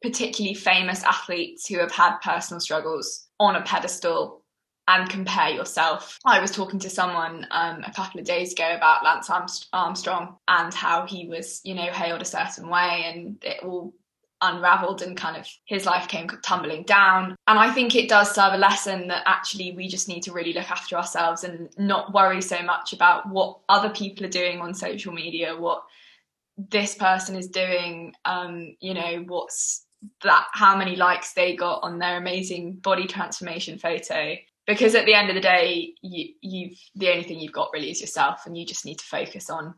particularly 0.00 0.54
famous 0.54 1.02
athletes 1.04 1.68
who 1.68 1.78
have 1.78 1.92
had 1.92 2.18
personal 2.20 2.60
struggles 2.60 3.26
on 3.38 3.56
a 3.56 3.62
pedestal 3.62 4.42
and 4.88 5.10
compare 5.10 5.50
yourself. 5.50 6.18
I 6.24 6.40
was 6.40 6.50
talking 6.50 6.78
to 6.80 6.90
someone 6.90 7.46
um, 7.50 7.82
a 7.84 7.92
couple 7.92 8.20
of 8.20 8.26
days 8.26 8.52
ago 8.52 8.74
about 8.74 9.04
Lance 9.04 9.28
Armstrong 9.72 10.36
and 10.46 10.72
how 10.72 11.06
he 11.06 11.28
was, 11.28 11.60
you 11.64 11.74
know, 11.74 11.90
hailed 11.92 12.22
a 12.22 12.24
certain 12.38 12.68
way, 12.70 13.04
and 13.06 13.36
it 13.42 13.64
all 13.64 13.92
unraveled 14.42 15.02
and 15.02 15.16
kind 15.16 15.36
of 15.36 15.48
his 15.64 15.86
life 15.86 16.08
came 16.08 16.28
tumbling 16.42 16.82
down. 16.84 17.36
And 17.46 17.58
I 17.58 17.72
think 17.72 17.94
it 17.94 18.08
does 18.08 18.34
serve 18.34 18.52
a 18.54 18.58
lesson 18.58 19.08
that 19.08 19.22
actually 19.26 19.72
we 19.72 19.88
just 19.88 20.08
need 20.08 20.22
to 20.24 20.32
really 20.32 20.52
look 20.52 20.70
after 20.70 20.96
ourselves 20.96 21.44
and 21.44 21.70
not 21.78 22.12
worry 22.12 22.42
so 22.42 22.62
much 22.62 22.92
about 22.92 23.28
what 23.28 23.58
other 23.68 23.90
people 23.90 24.26
are 24.26 24.30
doing 24.30 24.60
on 24.60 24.74
social 24.74 25.12
media, 25.12 25.56
what 25.56 25.82
this 26.56 26.94
person 26.94 27.36
is 27.36 27.48
doing 27.48 28.14
um 28.24 28.74
you 28.80 28.94
know 28.94 29.24
what's 29.26 29.84
that 30.22 30.46
how 30.52 30.76
many 30.76 30.96
likes 30.96 31.32
they 31.34 31.54
got 31.54 31.80
on 31.82 31.98
their 31.98 32.16
amazing 32.16 32.74
body 32.76 33.06
transformation 33.06 33.78
photo 33.78 34.34
because 34.66 34.94
at 34.94 35.04
the 35.06 35.14
end 35.14 35.28
of 35.28 35.34
the 35.34 35.40
day 35.40 35.92
you 36.02 36.32
you've 36.40 36.78
the 36.94 37.10
only 37.10 37.24
thing 37.24 37.38
you've 37.38 37.52
got 37.52 37.70
really 37.72 37.90
is 37.90 38.00
yourself 38.00 38.42
and 38.46 38.56
you 38.56 38.64
just 38.64 38.84
need 38.84 38.98
to 38.98 39.04
focus 39.04 39.50
on 39.50 39.74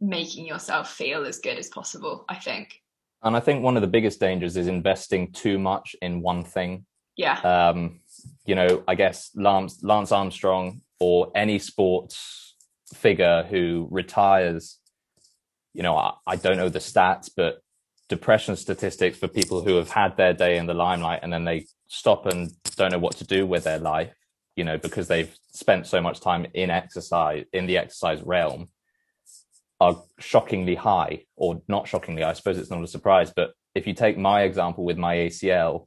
making 0.00 0.44
yourself 0.44 0.92
feel 0.92 1.24
as 1.24 1.38
good 1.38 1.58
as 1.58 1.68
possible 1.68 2.24
i 2.28 2.34
think 2.34 2.81
and 3.22 3.36
i 3.36 3.40
think 3.40 3.62
one 3.62 3.76
of 3.76 3.82
the 3.82 3.88
biggest 3.88 4.20
dangers 4.20 4.56
is 4.56 4.66
investing 4.66 5.32
too 5.32 5.58
much 5.58 5.96
in 6.02 6.22
one 6.22 6.44
thing. 6.44 6.86
Yeah. 7.16 7.38
Um 7.40 8.00
you 8.44 8.54
know 8.54 8.82
i 8.88 8.94
guess 8.94 9.30
lance 9.34 9.82
lance 9.82 10.12
armstrong 10.12 10.80
or 11.00 11.30
any 11.34 11.58
sports 11.58 12.54
figure 12.94 13.44
who 13.48 13.88
retires 13.90 14.78
you 15.72 15.82
know 15.82 15.96
I, 15.96 16.12
I 16.26 16.36
don't 16.36 16.56
know 16.56 16.68
the 16.68 16.78
stats 16.78 17.30
but 17.34 17.60
depression 18.08 18.56
statistics 18.56 19.18
for 19.18 19.28
people 19.28 19.62
who 19.62 19.76
have 19.76 19.90
had 19.90 20.16
their 20.16 20.34
day 20.34 20.58
in 20.58 20.66
the 20.66 20.74
limelight 20.74 21.20
and 21.22 21.32
then 21.32 21.44
they 21.44 21.66
stop 21.88 22.26
and 22.26 22.50
don't 22.76 22.92
know 22.92 22.98
what 22.98 23.16
to 23.16 23.24
do 23.24 23.46
with 23.46 23.64
their 23.64 23.78
life 23.78 24.12
you 24.56 24.64
know 24.64 24.76
because 24.76 25.08
they've 25.08 25.34
spent 25.52 25.86
so 25.86 26.00
much 26.00 26.20
time 26.20 26.46
in 26.54 26.70
exercise 26.70 27.44
in 27.52 27.66
the 27.66 27.78
exercise 27.78 28.20
realm 28.22 28.68
are 29.82 30.00
shockingly 30.20 30.76
high 30.76 31.24
or 31.34 31.60
not 31.66 31.88
shockingly 31.88 32.22
i 32.22 32.32
suppose 32.32 32.56
it's 32.56 32.70
not 32.70 32.84
a 32.84 32.86
surprise 32.86 33.32
but 33.34 33.50
if 33.74 33.84
you 33.86 33.92
take 33.92 34.16
my 34.16 34.42
example 34.42 34.84
with 34.84 34.96
my 34.96 35.16
acl 35.16 35.86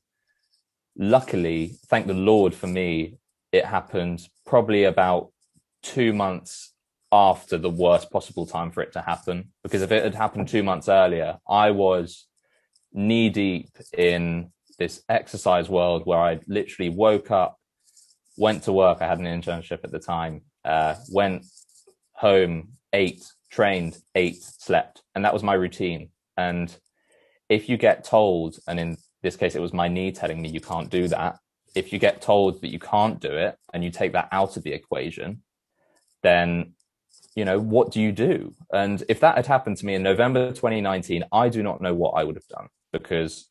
luckily 0.98 1.78
thank 1.88 2.06
the 2.06 2.14
lord 2.14 2.54
for 2.54 2.68
me 2.68 3.18
it 3.54 3.64
happened 3.64 4.28
probably 4.46 4.84
about 4.84 5.32
two 5.82 6.12
months 6.12 6.74
after 7.12 7.58
the 7.58 7.70
worst 7.70 8.12
possible 8.12 8.46
time 8.46 8.70
for 8.70 8.82
it 8.84 8.92
to 8.92 9.02
happen 9.02 9.52
because 9.64 9.82
if 9.82 9.92
it 9.94 10.04
had 10.04 10.16
happened 10.16 10.50
two 10.50 10.64
months 10.64 10.90
earlier 10.90 11.38
i 11.48 11.72
was 11.72 12.28
knee 12.92 13.30
deep 13.30 13.70
in 13.98 14.52
this 14.78 15.04
exercise 15.08 15.70
world 15.70 16.06
where 16.06 16.20
i 16.20 16.38
literally 16.48 16.90
woke 16.90 17.32
up 17.32 17.58
went 18.36 18.64
to 18.64 18.74
work 18.74 18.98
i 19.02 19.08
had 19.08 19.20
an 19.20 19.26
internship 19.26 19.80
at 19.86 19.92
the 19.92 20.00
time 20.00 20.42
uh, 20.66 20.96
went 21.12 21.46
home 22.14 22.74
ate 22.92 23.24
trained, 23.56 23.98
ate, 24.16 24.44
slept, 24.44 25.02
and 25.16 25.24
that 25.24 25.34
was 25.34 25.44
my 25.44 25.54
routine. 25.54 26.10
And 26.36 26.76
if 27.48 27.70
you 27.70 27.78
get 27.78 28.04
told, 28.04 28.60
and 28.68 28.80
in 28.80 28.98
this 29.24 29.38
case, 29.38 29.56
it 29.56 29.62
was 29.62 29.74
my 29.74 29.88
knee 29.88 30.12
telling 30.12 30.42
me 30.42 30.50
you 30.50 30.60
can't 30.60 30.90
do 30.90 31.08
that. 31.08 31.38
If 31.74 31.94
you 31.94 32.00
get 32.00 32.22
told 32.22 32.62
that 32.62 32.72
you 32.72 32.80
can't 32.80 33.20
do 33.22 33.32
it 33.32 33.58
and 33.74 33.84
you 33.84 33.92
take 33.92 34.12
that 34.12 34.28
out 34.32 34.58
of 34.58 34.64
the 34.64 34.74
equation, 34.74 35.42
then 36.22 36.74
you 37.36 37.46
know 37.46 37.60
what 37.60 37.92
do 37.92 38.02
you 38.02 38.12
do 38.12 38.54
and 38.74 39.04
if 39.10 39.20
that 39.20 39.36
had 39.36 39.46
happened 39.46 39.76
to 39.78 39.86
me 39.86 39.94
in 39.94 40.02
november 40.02 40.50
2019 40.50 41.24
i 41.34 41.50
do 41.50 41.62
not 41.62 41.82
know 41.82 41.94
what 41.94 42.12
i 42.12 42.24
would 42.24 42.36
have 42.36 42.48
done 42.48 42.68
because 42.94 43.50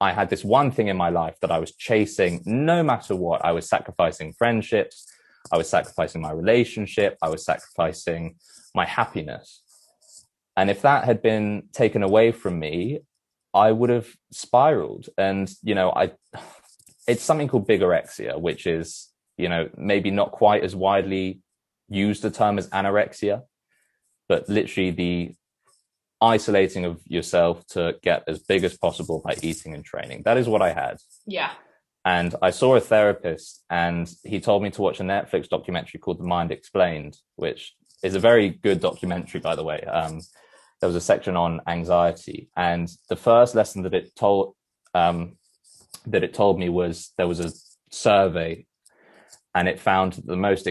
i 0.00 0.12
had 0.12 0.28
this 0.28 0.44
one 0.44 0.70
thing 0.70 0.88
in 0.88 0.96
my 0.96 1.08
life 1.08 1.36
that 1.40 1.50
i 1.50 1.58
was 1.58 1.74
chasing 1.74 2.42
no 2.44 2.82
matter 2.82 3.16
what 3.16 3.42
i 3.42 3.50
was 3.50 3.66
sacrificing 3.66 4.34
friendships 4.34 5.06
i 5.50 5.56
was 5.56 5.68
sacrificing 5.68 6.20
my 6.20 6.30
relationship 6.30 7.16
i 7.22 7.28
was 7.28 7.42
sacrificing 7.42 8.36
my 8.74 8.86
happiness. 8.86 9.62
And 10.56 10.70
if 10.70 10.82
that 10.82 11.04
had 11.04 11.22
been 11.22 11.64
taken 11.72 12.02
away 12.02 12.32
from 12.32 12.58
me, 12.58 13.00
I 13.54 13.72
would 13.72 13.90
have 13.90 14.08
spiraled. 14.30 15.08
And, 15.16 15.50
you 15.62 15.74
know, 15.74 15.90
I, 15.90 16.12
it's 17.08 17.22
something 17.22 17.48
called 17.48 17.68
bigorexia, 17.68 18.40
which 18.40 18.66
is, 18.66 19.08
you 19.36 19.48
know, 19.48 19.68
maybe 19.76 20.10
not 20.10 20.32
quite 20.32 20.62
as 20.62 20.76
widely 20.76 21.40
used 21.88 22.24
a 22.24 22.30
term 22.30 22.58
as 22.58 22.68
anorexia, 22.68 23.42
but 24.28 24.48
literally 24.48 24.90
the 24.90 25.34
isolating 26.20 26.84
of 26.84 27.00
yourself 27.06 27.66
to 27.66 27.96
get 28.02 28.22
as 28.28 28.38
big 28.38 28.62
as 28.62 28.78
possible 28.78 29.20
by 29.24 29.34
eating 29.42 29.74
and 29.74 29.84
training. 29.84 30.22
That 30.24 30.38
is 30.38 30.48
what 30.48 30.62
I 30.62 30.72
had. 30.72 30.98
Yeah. 31.26 31.50
And 32.04 32.34
I 32.40 32.50
saw 32.50 32.76
a 32.76 32.80
therapist 32.80 33.64
and 33.68 34.12
he 34.24 34.40
told 34.40 34.62
me 34.62 34.70
to 34.70 34.82
watch 34.82 35.00
a 35.00 35.04
Netflix 35.04 35.48
documentary 35.48 36.00
called 36.00 36.18
The 36.18 36.24
Mind 36.24 36.50
Explained, 36.50 37.16
which 37.36 37.74
is 38.02 38.14
a 38.14 38.20
very 38.20 38.50
good 38.50 38.80
documentary, 38.80 39.40
by 39.40 39.54
the 39.54 39.64
way. 39.64 39.80
Um, 39.80 40.20
there 40.80 40.88
was 40.88 40.96
a 40.96 41.00
section 41.00 41.36
on 41.36 41.60
anxiety, 41.66 42.48
and 42.56 42.88
the 43.08 43.16
first 43.16 43.54
lesson 43.54 43.82
that 43.82 43.94
it 43.94 44.14
told 44.16 44.54
um, 44.94 45.36
that 46.06 46.24
it 46.24 46.34
told 46.34 46.58
me 46.58 46.68
was 46.68 47.12
there 47.16 47.28
was 47.28 47.40
a 47.40 47.52
survey, 47.90 48.66
and 49.54 49.68
it 49.68 49.78
found 49.78 50.14
the 50.24 50.36
most 50.36 50.68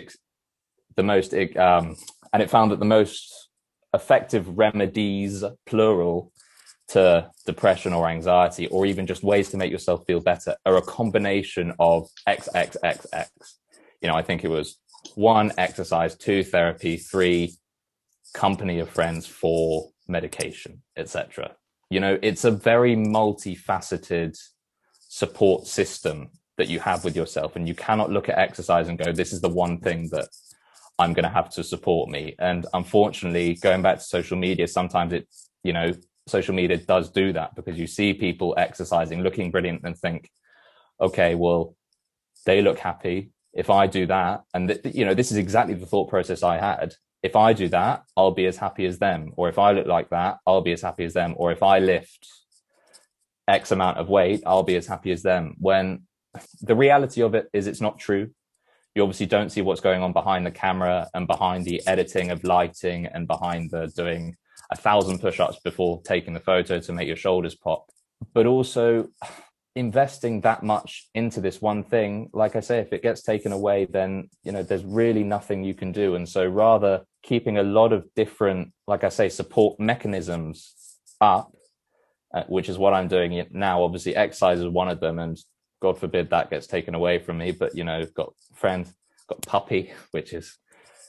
the 0.95 1.03
most 1.03 1.33
um, 1.33 1.95
and 2.33 2.43
it 2.43 2.49
found 2.49 2.71
that 2.71 2.79
the 2.79 2.85
most 2.85 3.49
effective 3.93 4.57
remedies, 4.57 5.43
plural, 5.65 6.31
to 6.89 7.29
depression 7.45 7.93
or 7.93 8.09
anxiety, 8.09 8.67
or 8.67 8.85
even 8.85 9.07
just 9.07 9.23
ways 9.23 9.49
to 9.49 9.57
make 9.57 9.71
yourself 9.71 10.03
feel 10.05 10.19
better, 10.19 10.55
are 10.65 10.75
a 10.75 10.81
combination 10.81 11.73
of 11.79 12.09
X, 12.27 12.49
X, 12.53 12.75
X, 12.83 13.07
X. 13.13 13.31
You 14.01 14.09
know, 14.09 14.15
I 14.15 14.23
think 14.23 14.43
it 14.43 14.49
was 14.49 14.77
one 15.15 15.51
exercise 15.57 16.15
two 16.15 16.43
therapy 16.43 16.97
three 16.97 17.53
company 18.33 18.79
of 18.79 18.89
friends 18.89 19.25
four 19.25 19.89
medication 20.07 20.81
etc 20.97 21.55
you 21.89 21.99
know 21.99 22.17
it's 22.21 22.45
a 22.45 22.51
very 22.51 22.95
multifaceted 22.95 24.37
support 24.99 25.67
system 25.67 26.29
that 26.57 26.69
you 26.69 26.79
have 26.79 27.03
with 27.03 27.15
yourself 27.15 27.55
and 27.55 27.67
you 27.67 27.75
cannot 27.75 28.11
look 28.11 28.29
at 28.29 28.37
exercise 28.37 28.87
and 28.87 28.97
go 28.97 29.11
this 29.11 29.33
is 29.33 29.41
the 29.41 29.49
one 29.49 29.79
thing 29.79 30.07
that 30.11 30.27
i'm 30.99 31.13
going 31.13 31.23
to 31.23 31.29
have 31.29 31.49
to 31.49 31.63
support 31.63 32.09
me. 32.09 32.35
And 32.39 32.65
unfortunately 32.73 33.55
going 33.55 33.81
back 33.81 33.97
to 33.97 34.03
social 34.03 34.37
media 34.37 34.67
sometimes 34.67 35.13
it 35.13 35.27
you 35.63 35.73
know 35.73 35.93
social 36.27 36.53
media 36.53 36.77
does 36.77 37.09
do 37.09 37.33
that 37.33 37.55
because 37.55 37.77
you 37.79 37.87
see 37.87 38.13
people 38.13 38.53
exercising 38.57 39.21
looking 39.21 39.51
brilliant 39.51 39.81
and 39.83 39.97
think 39.97 40.29
okay 40.99 41.35
well 41.35 41.75
they 42.45 42.61
look 42.61 42.79
happy 42.79 43.31
if 43.53 43.69
I 43.69 43.87
do 43.87 44.05
that, 44.07 44.43
and 44.53 44.69
th- 44.69 44.95
you 44.95 45.05
know, 45.05 45.13
this 45.13 45.31
is 45.31 45.37
exactly 45.37 45.73
the 45.73 45.85
thought 45.85 46.09
process 46.09 46.43
I 46.43 46.57
had. 46.57 46.93
If 47.23 47.35
I 47.35 47.53
do 47.53 47.67
that, 47.69 48.03
I'll 48.17 48.31
be 48.31 48.45
as 48.45 48.57
happy 48.57 48.85
as 48.85 48.97
them. 48.97 49.33
Or 49.35 49.49
if 49.49 49.59
I 49.59 49.71
look 49.71 49.87
like 49.87 50.09
that, 50.09 50.37
I'll 50.47 50.61
be 50.61 50.71
as 50.71 50.81
happy 50.81 51.03
as 51.03 51.13
them. 51.13 51.35
Or 51.37 51.51
if 51.51 51.61
I 51.61 51.79
lift 51.79 52.27
X 53.47 53.71
amount 53.71 53.97
of 53.97 54.09
weight, 54.09 54.41
I'll 54.45 54.63
be 54.63 54.75
as 54.75 54.87
happy 54.87 55.11
as 55.11 55.21
them. 55.21 55.55
When 55.59 56.03
the 56.61 56.75
reality 56.75 57.21
of 57.21 57.35
it 57.35 57.47
is 57.53 57.67
it's 57.67 57.81
not 57.81 57.99
true. 57.99 58.31
You 58.95 59.03
obviously 59.03 59.25
don't 59.25 59.51
see 59.51 59.61
what's 59.61 59.81
going 59.81 60.01
on 60.01 60.13
behind 60.13 60.45
the 60.45 60.51
camera 60.51 61.09
and 61.13 61.27
behind 61.27 61.65
the 61.65 61.81
editing 61.87 62.31
of 62.31 62.43
lighting 62.43 63.05
and 63.05 63.27
behind 63.27 63.71
the 63.71 63.87
doing 63.95 64.35
a 64.71 64.75
thousand 64.75 65.19
push-ups 65.19 65.59
before 65.63 66.01
taking 66.03 66.33
the 66.33 66.39
photo 66.39 66.79
to 66.79 66.93
make 66.93 67.07
your 67.07 67.17
shoulders 67.17 67.55
pop. 67.55 67.89
But 68.33 68.45
also 68.47 69.09
investing 69.75 70.41
that 70.41 70.63
much 70.63 71.07
into 71.13 71.39
this 71.39 71.61
one 71.61 71.81
thing 71.81 72.29
like 72.33 72.57
i 72.57 72.59
say 72.59 72.79
if 72.79 72.91
it 72.91 73.01
gets 73.01 73.21
taken 73.21 73.53
away 73.53 73.85
then 73.85 74.29
you 74.43 74.51
know 74.51 74.61
there's 74.61 74.83
really 74.83 75.23
nothing 75.23 75.63
you 75.63 75.73
can 75.73 75.93
do. 75.93 76.15
And 76.15 76.27
so 76.27 76.45
rather 76.45 77.05
keeping 77.23 77.57
a 77.57 77.63
lot 77.63 77.93
of 77.93 78.05
different 78.15 78.73
like 78.87 79.03
i 79.03 79.09
say 79.09 79.29
support 79.29 79.79
mechanisms 79.79 80.73
up 81.21 81.53
uh, 82.33 82.43
which 82.47 82.67
is 82.67 82.77
what 82.77 82.93
i'm 82.93 83.07
doing 83.07 83.45
now 83.51 83.83
obviously 83.83 84.15
exercise 84.15 84.59
is 84.59 84.67
one 84.67 84.89
of 84.89 84.99
them 84.99 85.19
and 85.19 85.37
god 85.81 85.97
forbid 85.97 86.29
that 86.29 86.49
gets 86.49 86.67
taken 86.67 86.95
away 86.95 87.19
from 87.19 87.37
me 87.37 87.51
but 87.51 87.75
you 87.75 87.83
know 87.83 88.03
got 88.15 88.33
friend 88.53 88.91
got 89.27 89.41
puppy 89.43 89.93
which 90.11 90.33
is 90.33 90.57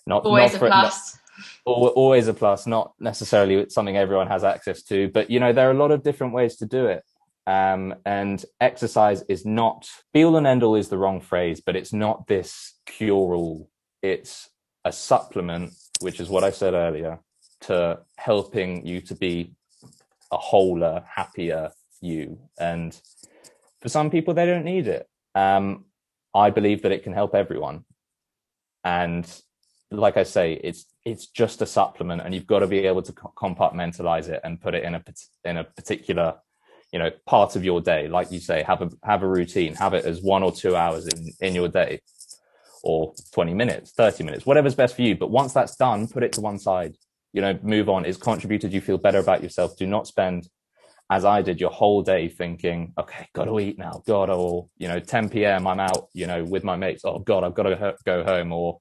not 0.06 0.24
always 0.24 0.52
not 0.52 0.56
a 0.56 0.58
for, 0.58 0.66
plus. 0.68 1.18
not, 1.66 1.74
always 1.94 2.28
a 2.28 2.34
plus 2.34 2.66
not 2.66 2.92
necessarily 3.00 3.68
something 3.70 3.96
everyone 3.96 4.26
has 4.26 4.44
access 4.44 4.82
to 4.82 5.08
but 5.08 5.30
you 5.30 5.40
know 5.40 5.52
there 5.52 5.68
are 5.68 5.72
a 5.72 5.78
lot 5.78 5.90
of 5.90 6.02
different 6.02 6.32
ways 6.32 6.56
to 6.56 6.66
do 6.66 6.86
it 6.86 7.02
um, 7.46 7.94
and 8.06 8.44
exercise 8.60 9.22
is 9.28 9.44
not 9.44 9.88
be 10.12 10.24
all 10.24 10.36
and 10.36 10.46
end 10.46 10.62
all 10.62 10.76
is 10.76 10.88
the 10.88 10.98
wrong 10.98 11.20
phrase, 11.20 11.60
but 11.60 11.76
it's 11.76 11.92
not 11.92 12.26
this 12.26 12.74
cure 12.86 13.34
all. 13.34 13.68
It's 14.02 14.48
a 14.84 14.92
supplement, 14.92 15.72
which 16.00 16.20
is 16.20 16.28
what 16.28 16.44
I 16.44 16.50
said 16.50 16.74
earlier, 16.74 17.20
to 17.62 18.00
helping 18.16 18.86
you 18.86 19.00
to 19.02 19.14
be 19.14 19.54
a 20.30 20.36
wholer, 20.36 21.04
happier 21.08 21.70
you. 22.00 22.38
And 22.58 22.98
for 23.80 23.88
some 23.88 24.10
people, 24.10 24.34
they 24.34 24.46
don't 24.46 24.64
need 24.64 24.86
it. 24.86 25.08
Um, 25.34 25.86
I 26.34 26.50
believe 26.50 26.82
that 26.82 26.92
it 26.92 27.02
can 27.02 27.12
help 27.12 27.34
everyone. 27.34 27.84
And 28.84 29.28
like 29.90 30.16
I 30.16 30.22
say, 30.22 30.54
it's 30.64 30.86
it's 31.04 31.26
just 31.26 31.62
a 31.62 31.66
supplement, 31.66 32.22
and 32.22 32.34
you've 32.34 32.46
got 32.46 32.60
to 32.60 32.66
be 32.66 32.86
able 32.86 33.02
to 33.02 33.12
compartmentalize 33.12 34.28
it 34.28 34.40
and 34.44 34.60
put 34.60 34.74
it 34.74 34.84
in 34.84 34.94
a 34.94 35.02
in 35.44 35.58
a 35.58 35.64
particular 35.64 36.36
you 36.92 36.98
know 36.98 37.10
part 37.26 37.56
of 37.56 37.64
your 37.64 37.80
day 37.80 38.08
like 38.08 38.30
you 38.30 38.38
say 38.38 38.62
have 38.62 38.82
a 38.82 38.90
have 39.02 39.22
a 39.22 39.28
routine 39.28 39.74
have 39.74 39.94
it 39.94 40.04
as 40.04 40.22
one 40.22 40.42
or 40.42 40.52
two 40.52 40.76
hours 40.76 41.06
in 41.08 41.32
in 41.40 41.54
your 41.54 41.68
day 41.68 42.00
or 42.82 43.14
20 43.32 43.54
minutes 43.54 43.92
30 43.92 44.24
minutes 44.24 44.46
whatever's 44.46 44.74
best 44.74 44.94
for 44.94 45.02
you 45.02 45.16
but 45.16 45.30
once 45.30 45.52
that's 45.52 45.76
done 45.76 46.06
put 46.06 46.22
it 46.22 46.32
to 46.32 46.40
one 46.40 46.58
side 46.58 46.94
you 47.32 47.40
know 47.40 47.58
move 47.62 47.88
on 47.88 48.04
it's 48.04 48.18
contributed 48.18 48.72
you 48.72 48.80
feel 48.80 48.98
better 48.98 49.18
about 49.18 49.42
yourself 49.42 49.76
do 49.76 49.86
not 49.86 50.06
spend 50.06 50.48
as 51.10 51.24
i 51.24 51.40
did 51.40 51.60
your 51.60 51.70
whole 51.70 52.02
day 52.02 52.28
thinking 52.28 52.92
okay 52.98 53.26
gotta 53.34 53.58
eat 53.58 53.78
now 53.78 54.02
god 54.06 54.28
or 54.28 54.68
you 54.78 54.88
know 54.88 55.00
10 55.00 55.28
p.m 55.28 55.66
i'm 55.66 55.80
out 55.80 56.08
you 56.12 56.26
know 56.26 56.44
with 56.44 56.64
my 56.64 56.76
mates 56.76 57.04
oh 57.04 57.18
god 57.20 57.44
i've 57.44 57.54
got 57.54 57.64
to 57.64 57.94
go 58.04 58.24
home 58.24 58.52
or 58.52 58.80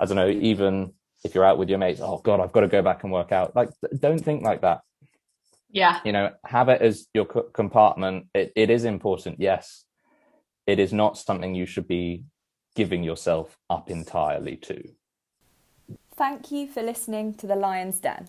i 0.00 0.04
don't 0.04 0.16
know 0.16 0.28
even 0.28 0.92
if 1.26 1.34
you're 1.34 1.44
out 1.44 1.58
with 1.58 1.68
your 1.68 1.78
mates, 1.78 2.00
oh 2.02 2.18
God, 2.18 2.40
I've 2.40 2.52
got 2.52 2.60
to 2.60 2.68
go 2.68 2.80
back 2.80 3.04
and 3.04 3.12
work 3.12 3.32
out. 3.32 3.54
Like, 3.54 3.68
don't 3.98 4.22
think 4.22 4.42
like 4.42 4.62
that. 4.62 4.80
Yeah. 5.76 6.00
You 6.04 6.12
know, 6.12 6.32
have 6.44 6.70
it 6.70 6.80
as 6.80 7.06
your 7.12 7.26
compartment. 7.26 8.28
It, 8.34 8.50
it 8.56 8.70
is 8.70 8.84
important. 8.84 9.38
Yes. 9.38 9.84
It 10.66 10.78
is 10.78 10.92
not 10.92 11.18
something 11.18 11.54
you 11.54 11.66
should 11.66 11.86
be 11.86 12.24
giving 12.74 13.04
yourself 13.04 13.58
up 13.68 13.90
entirely 13.90 14.56
to. 14.56 14.82
Thank 16.14 16.50
you 16.50 16.66
for 16.66 16.82
listening 16.82 17.34
to 17.34 17.46
The 17.46 17.54
Lion's 17.54 18.00
Den. 18.00 18.28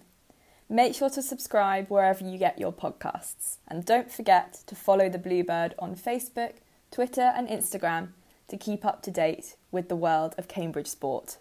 Make 0.69 0.93
sure 0.93 1.09
to 1.09 1.21
subscribe 1.21 1.87
wherever 1.87 2.21
you 2.21 2.37
get 2.37 2.59
your 2.59 2.73
podcasts. 2.73 3.57
And 3.65 3.85
don't 3.85 4.11
forget 4.11 4.59
to 4.67 4.75
follow 4.75 5.07
the 5.07 5.17
Bluebird 5.17 5.73
on 5.79 5.95
Facebook, 5.95 6.55
Twitter, 6.91 7.31
and 7.33 7.47
Instagram 7.47 8.09
to 8.49 8.57
keep 8.57 8.83
up 8.83 9.01
to 9.03 9.11
date 9.11 9.55
with 9.71 9.87
the 9.87 9.95
world 9.95 10.35
of 10.37 10.49
Cambridge 10.49 10.87
sport. 10.87 11.37